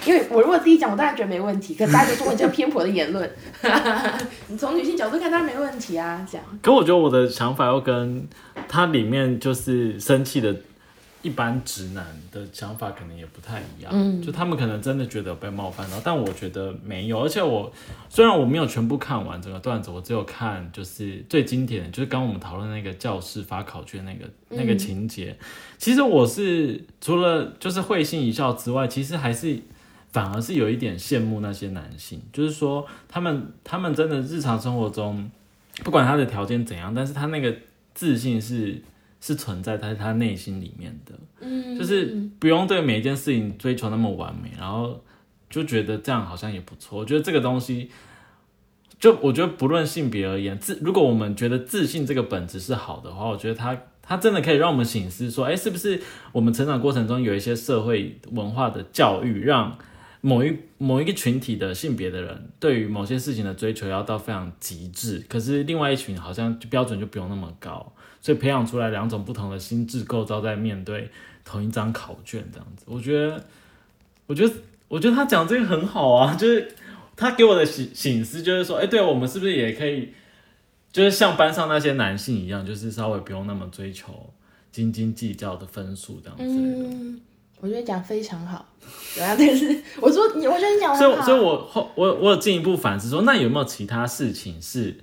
[0.05, 3.31] 因为我如果自己讲，我当然觉得没问题，可大家就说我这样偏颇的言论，
[4.49, 6.45] 你从女性角度看，当然没问题啊，这样。
[6.61, 8.27] 可我觉得我的想法要跟
[8.67, 10.57] 他里面就是生气的。
[11.23, 17.23] 一般直男的想法可能也不太一样，嗯，就他们可能真的觉得被冒犯到，但我觉得没有。
[17.23, 17.73] 而且我
[18.09, 25.37] 虽然我没有全部看完整个段子，我只有看就是最经典的，就是刚我们讨论那个教室发考卷那个那个情节。
[25.79, 29.57] 其实我是除了就是会心一笑之外，其实还是
[30.11, 35.31] 反而是有一点羡慕那些男性，就是说他们他们真的日常生活中
[35.85, 37.55] 不管他的条件怎样，但是他那个
[37.95, 38.83] 自信是。
[39.25, 42.07] 是存在在他内心里面的，嗯，就是
[42.41, 45.01] 不用对每一件事情追求那么完美，然后
[45.49, 46.99] 就觉得这样好像也不错。
[46.99, 47.89] 我觉得这个东西，
[48.99, 59.79] 就我觉得不论性别而言，自如果我们觉得自信这个本质是好的话，我觉得它它真的可以让我们醒思说，哎，是不是我们成长过程中有一些社会文化的教育，让
[60.21, 67.93] 某一某一个群体的性别的人对于某些事情的追求要到非常极致，可是另外一群好像就标准就不用那么高。
[68.23, 71.11] 所以培养出来两种不同的心智构造，在面对
[71.45, 73.45] 同一张考卷这样子，我觉得，
[74.29, 74.55] 我觉得，
[74.87, 76.73] 我觉得他讲这个很好啊， 就是
[77.17, 80.11] 他给我的醒醒思，就是说，哎，对我们是不是也可以，
[80.93, 84.33] 就是像班上那些男性一样，就是稍微不用那么追求
[84.71, 86.45] 斤斤计较的分数这样子。
[86.45, 87.21] 嗯，
[87.59, 88.65] 我觉得讲非常好，
[89.17, 94.97] 对啊，但是我说你，我觉得你讲所以，所以我后我我有进一步反思说，那有没有其他事情是？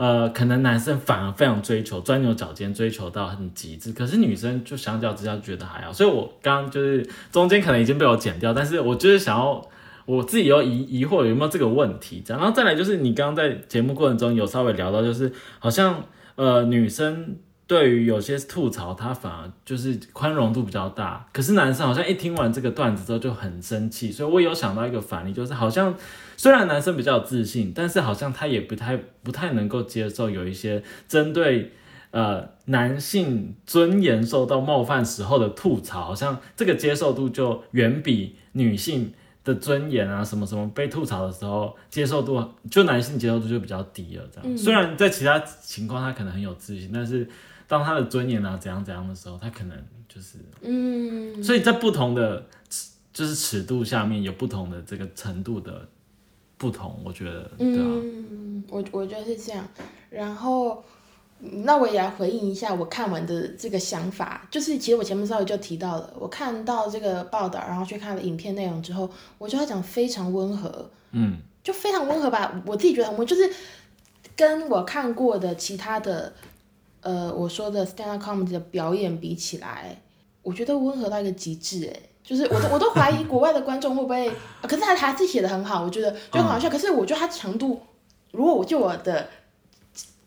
[0.00, 5.92] 呃，可能男生反而非常追求钻牛角尖，追求到很极致，可是女生就相较之下觉得还好。
[5.92, 9.62] 所以我刚刚就是中间可能已经被我剪掉，但是我就是想要
[10.06, 12.40] 我自己有疑疑惑有没有这个问题这样。
[12.42, 16.02] 然后再来就是你刚刚在节目过程中有稍微聊到，就是好像
[16.36, 17.36] 呃女生
[17.70, 21.24] 对于有些吐槽，他反而就是宽容度比较大。
[21.32, 25.94] 可是男生好像一听完这个段子之后就很生气，所以我有想到一个反例，就是好像
[26.36, 31.70] 虽然男生比较有自信，但是好像他也不太不太能够接受有一些针对
[32.10, 39.12] 呃男性尊严受到冒犯时候的吐槽，好像这个接受度就远比女性。
[39.42, 44.24] 的尊严啊，什么什么被吐槽的时候，接受度就男性接受度就比较低了。
[44.30, 47.26] 这样，虽然在其他情况他可能很有自信，但是
[47.70, 52.44] 当他的尊严啊怎样怎样的时候，他可能就是嗯，所以在不同的
[53.12, 55.88] 就是尺度下面有不同的这个程度的
[56.58, 59.64] 不同，我觉得，嗯，我我觉得是这样，
[60.10, 60.82] 然后。
[61.64, 73.50] 那我也来回应一下我看完的这个想法，就是其实我前面稍微就提到了，我看到这个报道，然后去看了影片内容之后，我觉得他讲非常温和，嗯，就非常温和吧，我自己觉得我就是
[74.36, 76.30] 跟我看过的其他的，
[77.00, 80.00] 呃，我说的 stand up comedy 的表演比起来，
[80.42, 84.30] 我觉得温和到一个极致，哎，就是我都我都怀疑国外的观众会不会，
[84.62, 87.80] 可是他台词写的很好，我觉得就很好笑，可是我觉得他程度，
[88.32, 89.28] 如果我就我的。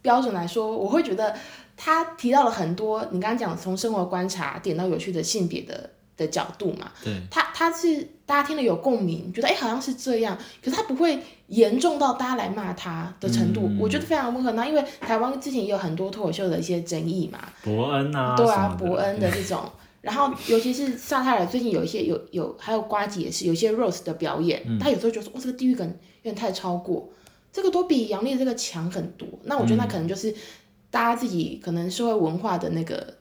[0.03, 1.33] 标准来说，我会觉得
[1.77, 6.91] 他提到了很多你刚刚讲从生活观察点到有趣的性别的的角度嘛。
[7.01, 7.21] 对。
[7.31, 11.17] 他他是大家听了有共鸣，觉得哎好像是这样，可是他不会
[11.53, 14.51] 严重到大家来骂他的程度，我觉得非常温和。
[14.53, 17.39] 那因为台湾之前也有很多脱口秀的一些争议嘛。
[17.63, 18.35] 伯恩啊。
[18.35, 19.61] 对啊，伯恩的这种，
[20.01, 27.07] 然后尤其是萨泰尔最近有一些有有还有瓜姐也是有一些 rose 的表演，他有时候觉得哇这个地域梗有点太超过。
[27.51, 30.33] 这个都比杨丽这个强很多，那我觉得那可能就是
[30.89, 33.13] 大家自己可能社会文化的那个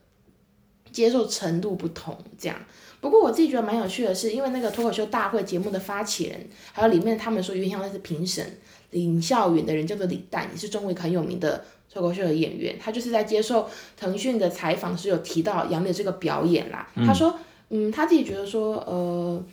[0.91, 2.57] 接受程度不同这样。
[3.03, 8.59] 不过我自己觉得蛮有趣的是，因为那个脱口秀大会节目的发起人，还有里面他们说有点像那是评审
[8.92, 16.88] 林孝允的人叫做李诞，也是中国很有名的脱口秀的演员，他就是在接受腾讯的采访时有提到杨丽这个表演啦。
[17.05, 17.38] 他说，
[17.70, 19.44] 嗯，他自己觉得说，呃。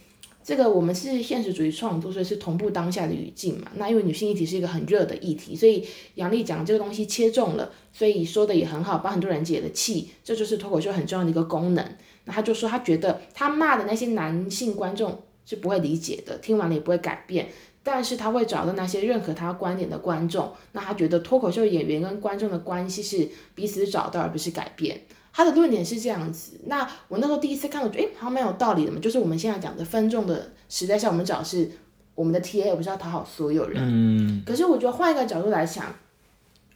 [0.42, 3.68] 这个我们是现实主义创作，所以是同步当下的语境嘛。
[3.76, 5.86] 那因为女性议题是一个很热的议题，所以
[6.16, 10.10] 杨丽讲这个东西切中了，所以说的也很好，帮很多人解了气。
[10.24, 11.86] 这就是脱口秀很重要的一个功能。
[12.30, 17.50] 那他就说，他觉得他骂的那些男性观众是不会理解的，听完了也不会改变，
[17.82, 20.54] 但是他会找到那些认可他观点的观众。
[20.74, 25.02] 那他觉得脱口秀演员跟观众的关系是彼此找到，而不是改变。
[25.34, 29.00] 他的论点是这样子，那我那时候第一次看，我觉得诶，好像蛮有道理的嘛。
[29.00, 31.70] 就是我们现在讲的分众的时代下，我们找是
[32.14, 33.82] 我们的 T A，不是要讨好所有人。
[33.82, 34.44] 嗯。
[34.46, 35.86] 可是我觉得换一个角度来想，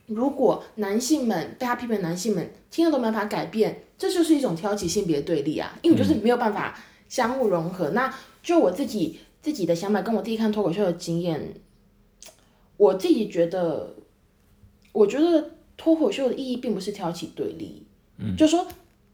[0.08, 6.78] 如果男性们被他批评，男性们听了都没办法改变，这就是一种挑起性别对立啊，因为就是没有办法
[7.08, 7.92] 相互融合。
[7.92, 11.54] 那就我自己自己的想法，跟我自己看脱口秀的经验，
[12.78, 13.96] 我自己觉得，
[14.92, 17.86] 我觉得脱口秀的意义并不是挑起对立。
[18.18, 18.68] 嗯就说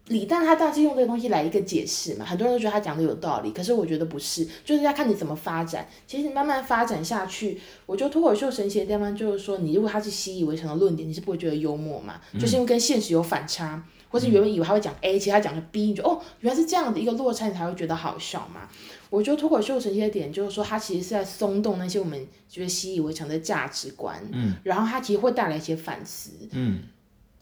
[0.09, 5.87] 李诞他当然是用这个东西来一个解释嘛，很多人都觉得他讲的有道理，可是我觉得不是，就是要看你怎么发展。
[6.07, 18.67] 其实慢慢发展下去，我觉得脱口秀神奇的地方就是说，你如果他是习以为常的论点，你是不会觉得幽默嘛，就是因为跟现实有反差，或是原本以为他会讲 A，其实他讲的 B，你就哦原来是这样的一个落差，你才会觉得好笑嘛。
[19.11, 26.79] 我觉得脱口秀神奇的点就是说，它其实是在松动那些我们觉得习以为常的价值观，嗯，然后它其实会带来一些反思，嗯。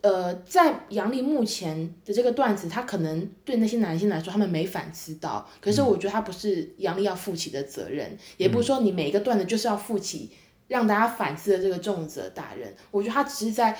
[0.02, 5.50] 呃，在杨丽目前的这个段子，他可能对那些男性来说，他们没反思到。
[5.60, 10.32] 可是我觉得他不是杨丽要负起的责任，也不是说你每一个段子就是要负起
[10.68, 12.74] 让大家反思的这个重责大任。
[12.92, 13.78] 我觉得他只是在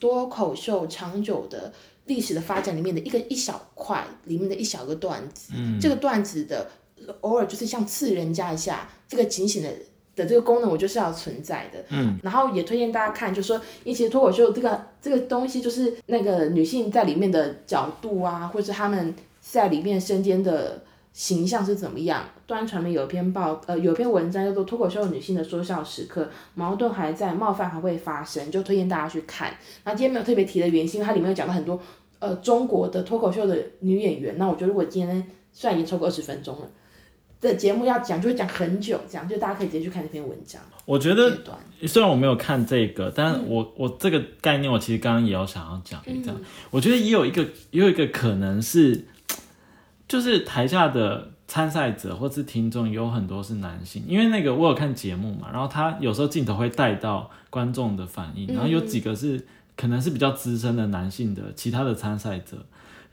[0.00, 1.72] 多口秀长久的
[2.06, 5.52] 历史的发展里面的一个一小块里面的一小个段子。
[5.54, 6.68] 嗯，这个段子的
[7.20, 9.72] 偶尔就是像刺人家一下，这个警醒的。
[10.16, 11.84] 的这个功能，我就是要存在的。
[11.90, 22.24] 嗯，然后也推荐大家看，就是说，一些脱口秀这个这个东西，就是那个女性在里面的角度啊，或者他们在里面身兼的形象是怎么样。
[22.46, 26.22] 端传媒有一篇报，呃，有篇文章叫做《脱口秀女性的说笑时刻》，
[26.54, 29.52] 矛盾还在，冒犯还会发生，就推荐大家去看。
[29.84, 31.78] 那今天没有特别提的原因，因为它里面有讲到很多
[32.20, 34.36] 呃中国的脱口秀的女演员。
[34.38, 36.70] 那我觉得如果今天虽然已经超过二十分钟了。
[37.40, 40.60] 的节目要讲就会讲很久，这样就大家可以直接去看这篇文章。
[40.84, 41.36] 我觉得
[41.86, 46.34] 虽然我没有看这个，但我我这个概念我其实刚刚也有想要讲一讲。
[46.70, 49.04] 我觉得也有一个也有一个可能是，
[50.08, 59.44] 就是台下的参赛者或是听众有很多是男性，因为那个我有看节目嘛，然后他有时候镜头会带到观众的反应，然后有几个是
[59.76, 62.64] 可能是比较资深的男性的其他的参赛者。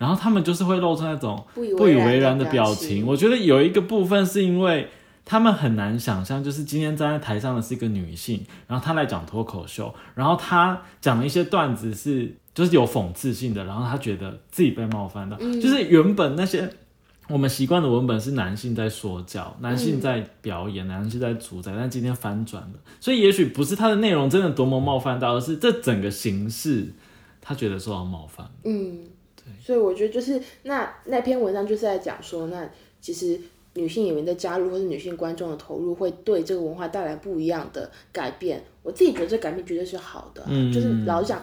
[0.03, 3.07] 然后他们就是会露出那种不以为然的表情。
[3.07, 4.89] 我觉得有一个部分是因为
[5.23, 15.61] 他们很难想象，就是今天站在台上的是一个女性，然后她来讲脱口秀，然后她讲的一些段子是就是有讽刺性的，然后她觉得自己被冒犯到，嗯。
[15.61, 16.69] 就是原本那些
[17.29, 26.93] 我们习惯的文本是男性在说教，男性在表演，男性在主宰，但今天翻转了，所以也许不是他的内容真的多么冒犯到，而是这整个形式
[27.39, 28.45] 他觉得受到冒犯。
[28.65, 28.99] 嗯，
[29.61, 32.69] 所以我觉得就是那那篇文章就是在讲说，那
[33.01, 33.39] 其实
[33.73, 38.63] 女性演员的加入或是女性观众的投入，会对这个文化带来不一样的改变。
[38.81, 41.41] 我自己觉得这改变绝对是好的啊、嗯就是老实讲，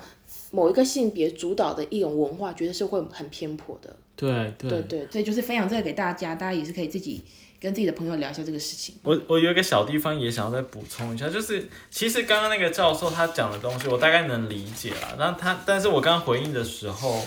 [0.51, 3.96] 某一个性别主导的一种文化，绝对是会很偏颇的。
[4.14, 7.22] 对对对对，所以就是分享这个给大家，大家也是可以自己
[7.59, 8.94] 跟自己的朋友聊一下这个事情。
[9.03, 15.16] 我我有一个小地方也想要再补充一下，就是其实刚刚那个教授他讲的东西，我大概能理解啦。
[15.18, 17.22] 那他，但是我刚刚回应的时候，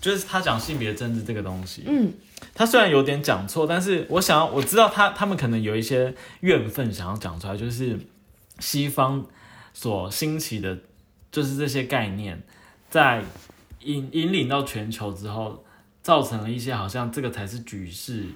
[0.00, 2.12] 就是他讲性别政治这个东西，嗯，
[2.54, 7.98] 他虽然有点讲错，但是我想要我知道他他们可能有一些怨愤想要讲出来，就是
[8.58, 9.26] 西方
[9.72, 10.78] 所兴起的，
[11.30, 12.42] 就是这些概念，
[12.88, 13.22] 在
[13.80, 15.64] 引引领到全球之后，
[16.02, 18.26] 造成了一些好像这个才是举世。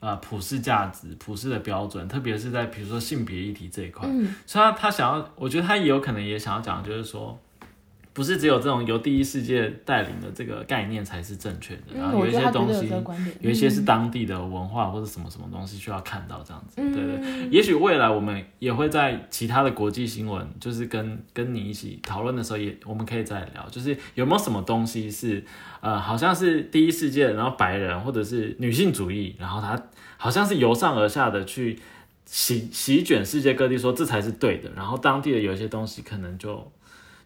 [0.00, 4.34] 啊，普世价值、普世的标准，特别是在比如说性别议题这一块，嗯。
[4.44, 7.38] 所以他他想要，我觉得他也有可能也想要讲，就是说，
[8.14, 12.88] 不是只有这种由第一世界带领的这个概念才是正确的，然嗯，后有一些东西
[13.40, 17.48] 有一些是当地的文化或者什么什么东西需要看到这样子，嗯对对。
[17.50, 25.44] 也许未来我们也会在其他的国际新闻，就是跟跟你一起讨论的时候也，我们可以再聊，就是有没有什么东西是
[25.80, 29.76] 呃，好像是第一世界，然后白人或者是女性主义，然后它
[30.16, 31.80] 好像是由上而下的去
[32.26, 36.70] 席席卷世界各地，说这才是对的，然后当地的有一些东西可能就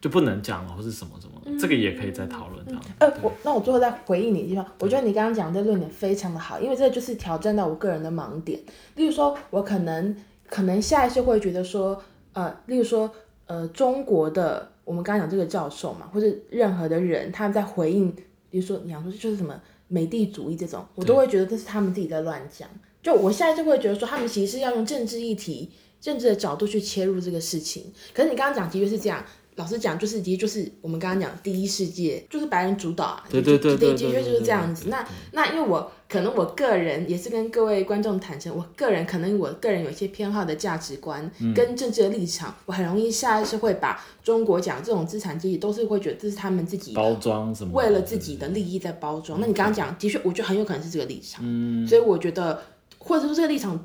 [0.01, 2.83] 就不能讲了，或是什么什么，这个也可以再讨论这样。
[3.01, 8.61] 呃，我那我最后再回应你的地方，我觉得你刚刚讲的这论点非常的好，因为这就是挑战到我个人的盲点。
[8.95, 10.15] 例如说，我可能
[10.49, 12.01] 可能下一次会觉得说，
[12.33, 13.11] 呃，例如说，
[13.47, 18.15] 呃，中国的我们刚刚讲这个教授嘛，或者任何的人，他们在回应，
[18.51, 22.69] 比如说你想说就是什么美帝主义这种，我都会觉得这是他们自己在乱讲。
[23.03, 25.71] 就我现在就会觉得说，他们其实是要用政治议题、
[26.01, 27.93] 政治的角度去切入这个事情。
[28.13, 29.25] 可是你刚刚讲的确是这样，
[29.59, 34.89] 老实讲，就是的确就是我们刚刚讲第一世界，就是白人主导啊，对对对对的确就是这样子。
[34.89, 47.73] 那那因为我可能我个人也是跟各位观众坦诚，我个人可能我个人有一些偏好的价值观嗯跟政治的立场，我很容易下意识会把中国讲这种资产阶级都是会觉得这是他们自己包装什么？
[47.75, 49.41] 为了自己的利益在包装。
[49.41, 51.41] 那你刚刚讲，的确，我觉得很有可能是这个立场。
[51.45, 52.63] 嗯，所以我觉得，
[52.99, 53.85] 或者说这个立场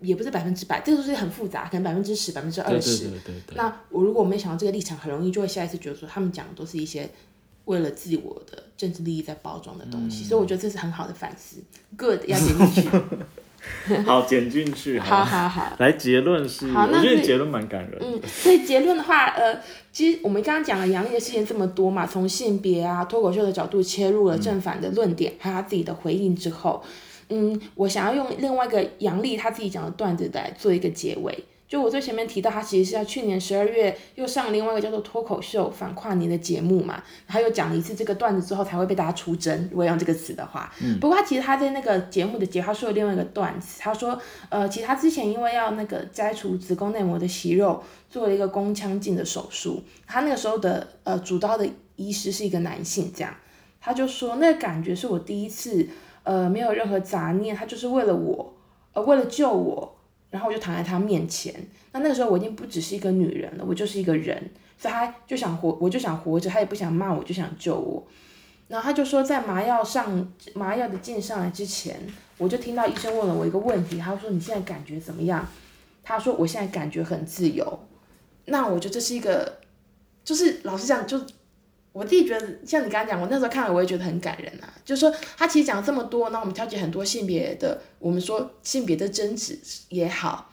[0.00, 3.08] 也也不是百分之百，这个东西很复杂，可能百分之十、百分之二十。
[3.08, 3.56] 对对对。
[3.56, 7.08] 那我如果没想到这个立场，很容易就会下一次觉得说，他们讲的都是一些
[7.66, 10.24] 为了自我的政治利益在包装的东西。
[10.24, 11.58] 所以我觉得这是很好的反思
[11.96, 12.90] ，good 要点进去。
[14.04, 14.96] 好，剪进去。
[15.00, 15.74] 好好好。
[15.80, 18.06] 来结论是，好那是我觉得结论蛮感人的。
[18.06, 19.58] 嗯，所以结论的话，呃，
[19.92, 26.90] 其实我们刚刚讲了杨笠的事情这么多嘛，从性别啊、脱口秀的角度切入了正反的论点，还有他自己的回应之后，嗯，
[27.74, 31.44] 我想要用另外一个杨笠他自己讲的段子来做一个结尾。
[31.68, 40.72] 就我最前面提到，他其实是在去年十二月又上了另外一个叫做脱口秀反跨年的节目嘛，他又讲了一次这个段子之后才会被大家出征，如果用这个词的话。
[41.00, 44.16] 不过他其实他在那个节目的结，他说了另外一个段子，他说，
[44.48, 53.34] 呃，其实他之前因为要那个摘除子宫内膜的息肉，做了一个宫腔镜的手术，他那个时候的呃主刀的医师是一个男性，这样，
[53.80, 55.88] 他就说那个感觉是我第一次，
[56.26, 58.54] 呃，没有任何杂念，他就是为了我，
[58.92, 59.92] 呃，为了救我。
[60.28, 61.54] 然后我就躺在他面前，
[61.92, 64.36] 那那个时候我已经不只是一个女人了，我就是一个人，
[64.76, 68.04] 所以他就想活，我就想活着，他也不想骂我，就想救我。
[68.68, 71.96] 然后他就说，在麻药上麻药的镜上来之前，
[72.38, 75.46] 我就听到医生问了我一个问题，他说你现在感觉怎么样？
[76.02, 77.78] 他说我现在感觉很自由。
[78.46, 79.60] 那我觉得这是一个，
[80.24, 81.18] 就是老实讲，就
[81.96, 84.68] 我自己觉得，像你刚刚讲，我那时候看了我也觉得很感人啊。
[84.84, 90.52] 就是说他其实讲了这么多，那我们挑起很多性别的，我们说性别的争执也好。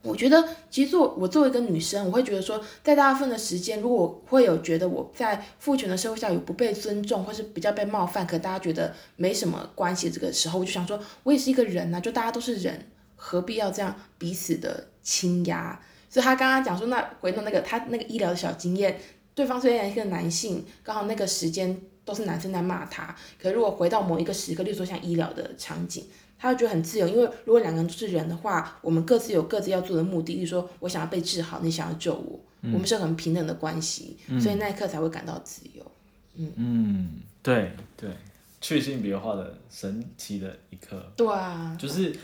[0.00, 12.86] 我觉得，其实作我作为一个女生，我会觉得说，在大部分的时间，如果我会有觉得我在父权的社会下有不被尊重，或是比较被冒犯，可大家觉得没什么关系，这个时候我就想说，我也是一个人呐、就大家都是人，
[13.16, 15.78] 何必要这样彼此的倾压？
[16.08, 18.98] 所以他刚刚讲说，那回到那个他那个医疗的小经验，
[19.36, 26.04] 对方虽然一个男性，刚好那个时间都是男生在骂他，可如果回到某一个时刻，例如说像医疗的场景。
[26.38, 35.82] 他会觉得很自由，因为如果两个人都是人的话，我们各自有各自要做的目的，例如说我想要被治好，你想要救我，我们是很平等的关系，所以那一刻才会感到自由。
[36.34, 37.10] 嗯嗯，
[37.42, 38.10] 对对，
[38.60, 42.14] 去性别化的神奇的一刻，对啊，就是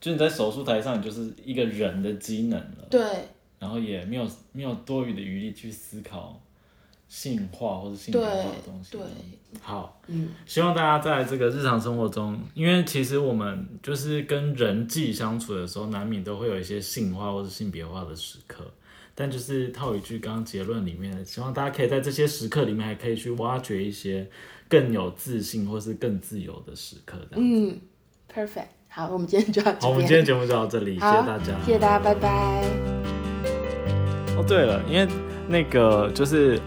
[0.00, 3.02] 就你在手术台上，你就是一个人的机能了，对，
[3.58, 6.40] 然后也没有没有多余的余力去思考
[7.10, 8.92] 性化或者性别化的东西。
[8.92, 9.00] 对，
[9.60, 18.64] 好，嗯，希望大家在这个日常生活中，因为其实我们就是跟人际相处的时候，难免都会有一些性化或者性别化的时刻。
[19.12, 24.26] 但就是套一句刚刚结论里面的，希望大家可以在这些时刻里面，还可以去挖掘一些
[24.68, 27.18] 更有自信或是更自由的时刻。
[27.32, 27.78] 嗯
[28.32, 28.68] ，perfect。
[28.88, 29.72] 好，我们今天就到。
[29.80, 32.64] 好，我们今天节目就到这里，谢谢大家，谢谢大家，拜拜。
[34.36, 35.06] 哦，对了，因为
[35.48, 36.58] 那个就是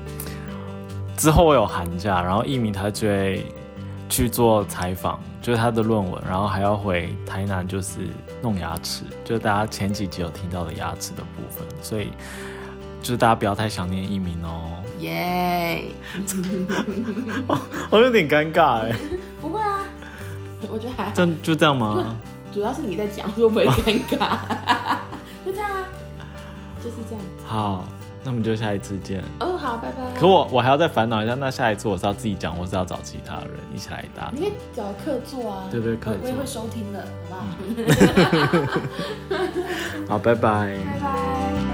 [1.16, 3.45] 之后我有寒假，然后艺名他就会
[4.09, 7.99] 去做采访，就是他的论文，然后还要回台南，就是
[8.41, 12.11] 弄牙齿，就是大家前几集有听到的牙齿的部分，所以
[13.01, 14.70] 就是大家不要太想念艺名哦。
[14.99, 15.84] 耶、
[17.89, 18.95] 我有点尴尬哎，
[19.41, 19.80] 不会啊，
[20.72, 22.16] 我觉得还好，这就这样吗？
[22.53, 24.38] 主要是你在讲，会不会尴尬？
[25.45, 26.24] 就这样啊，
[26.82, 27.24] 就是这样。
[27.45, 27.86] 好，
[28.24, 29.24] 那我们就下一次见。
[29.40, 30.20] 哦，好，拜拜。
[30.20, 34.40] 可我我还要再烦恼一下，那下一次我是要自己讲，我是要找其他人一起来搭你？
[34.42, 37.46] 可以找客座啊，对对客座我也会收听的，好
[40.08, 40.14] 不好？
[40.16, 40.40] 好，拜拜。
[40.40, 41.73] 拜拜。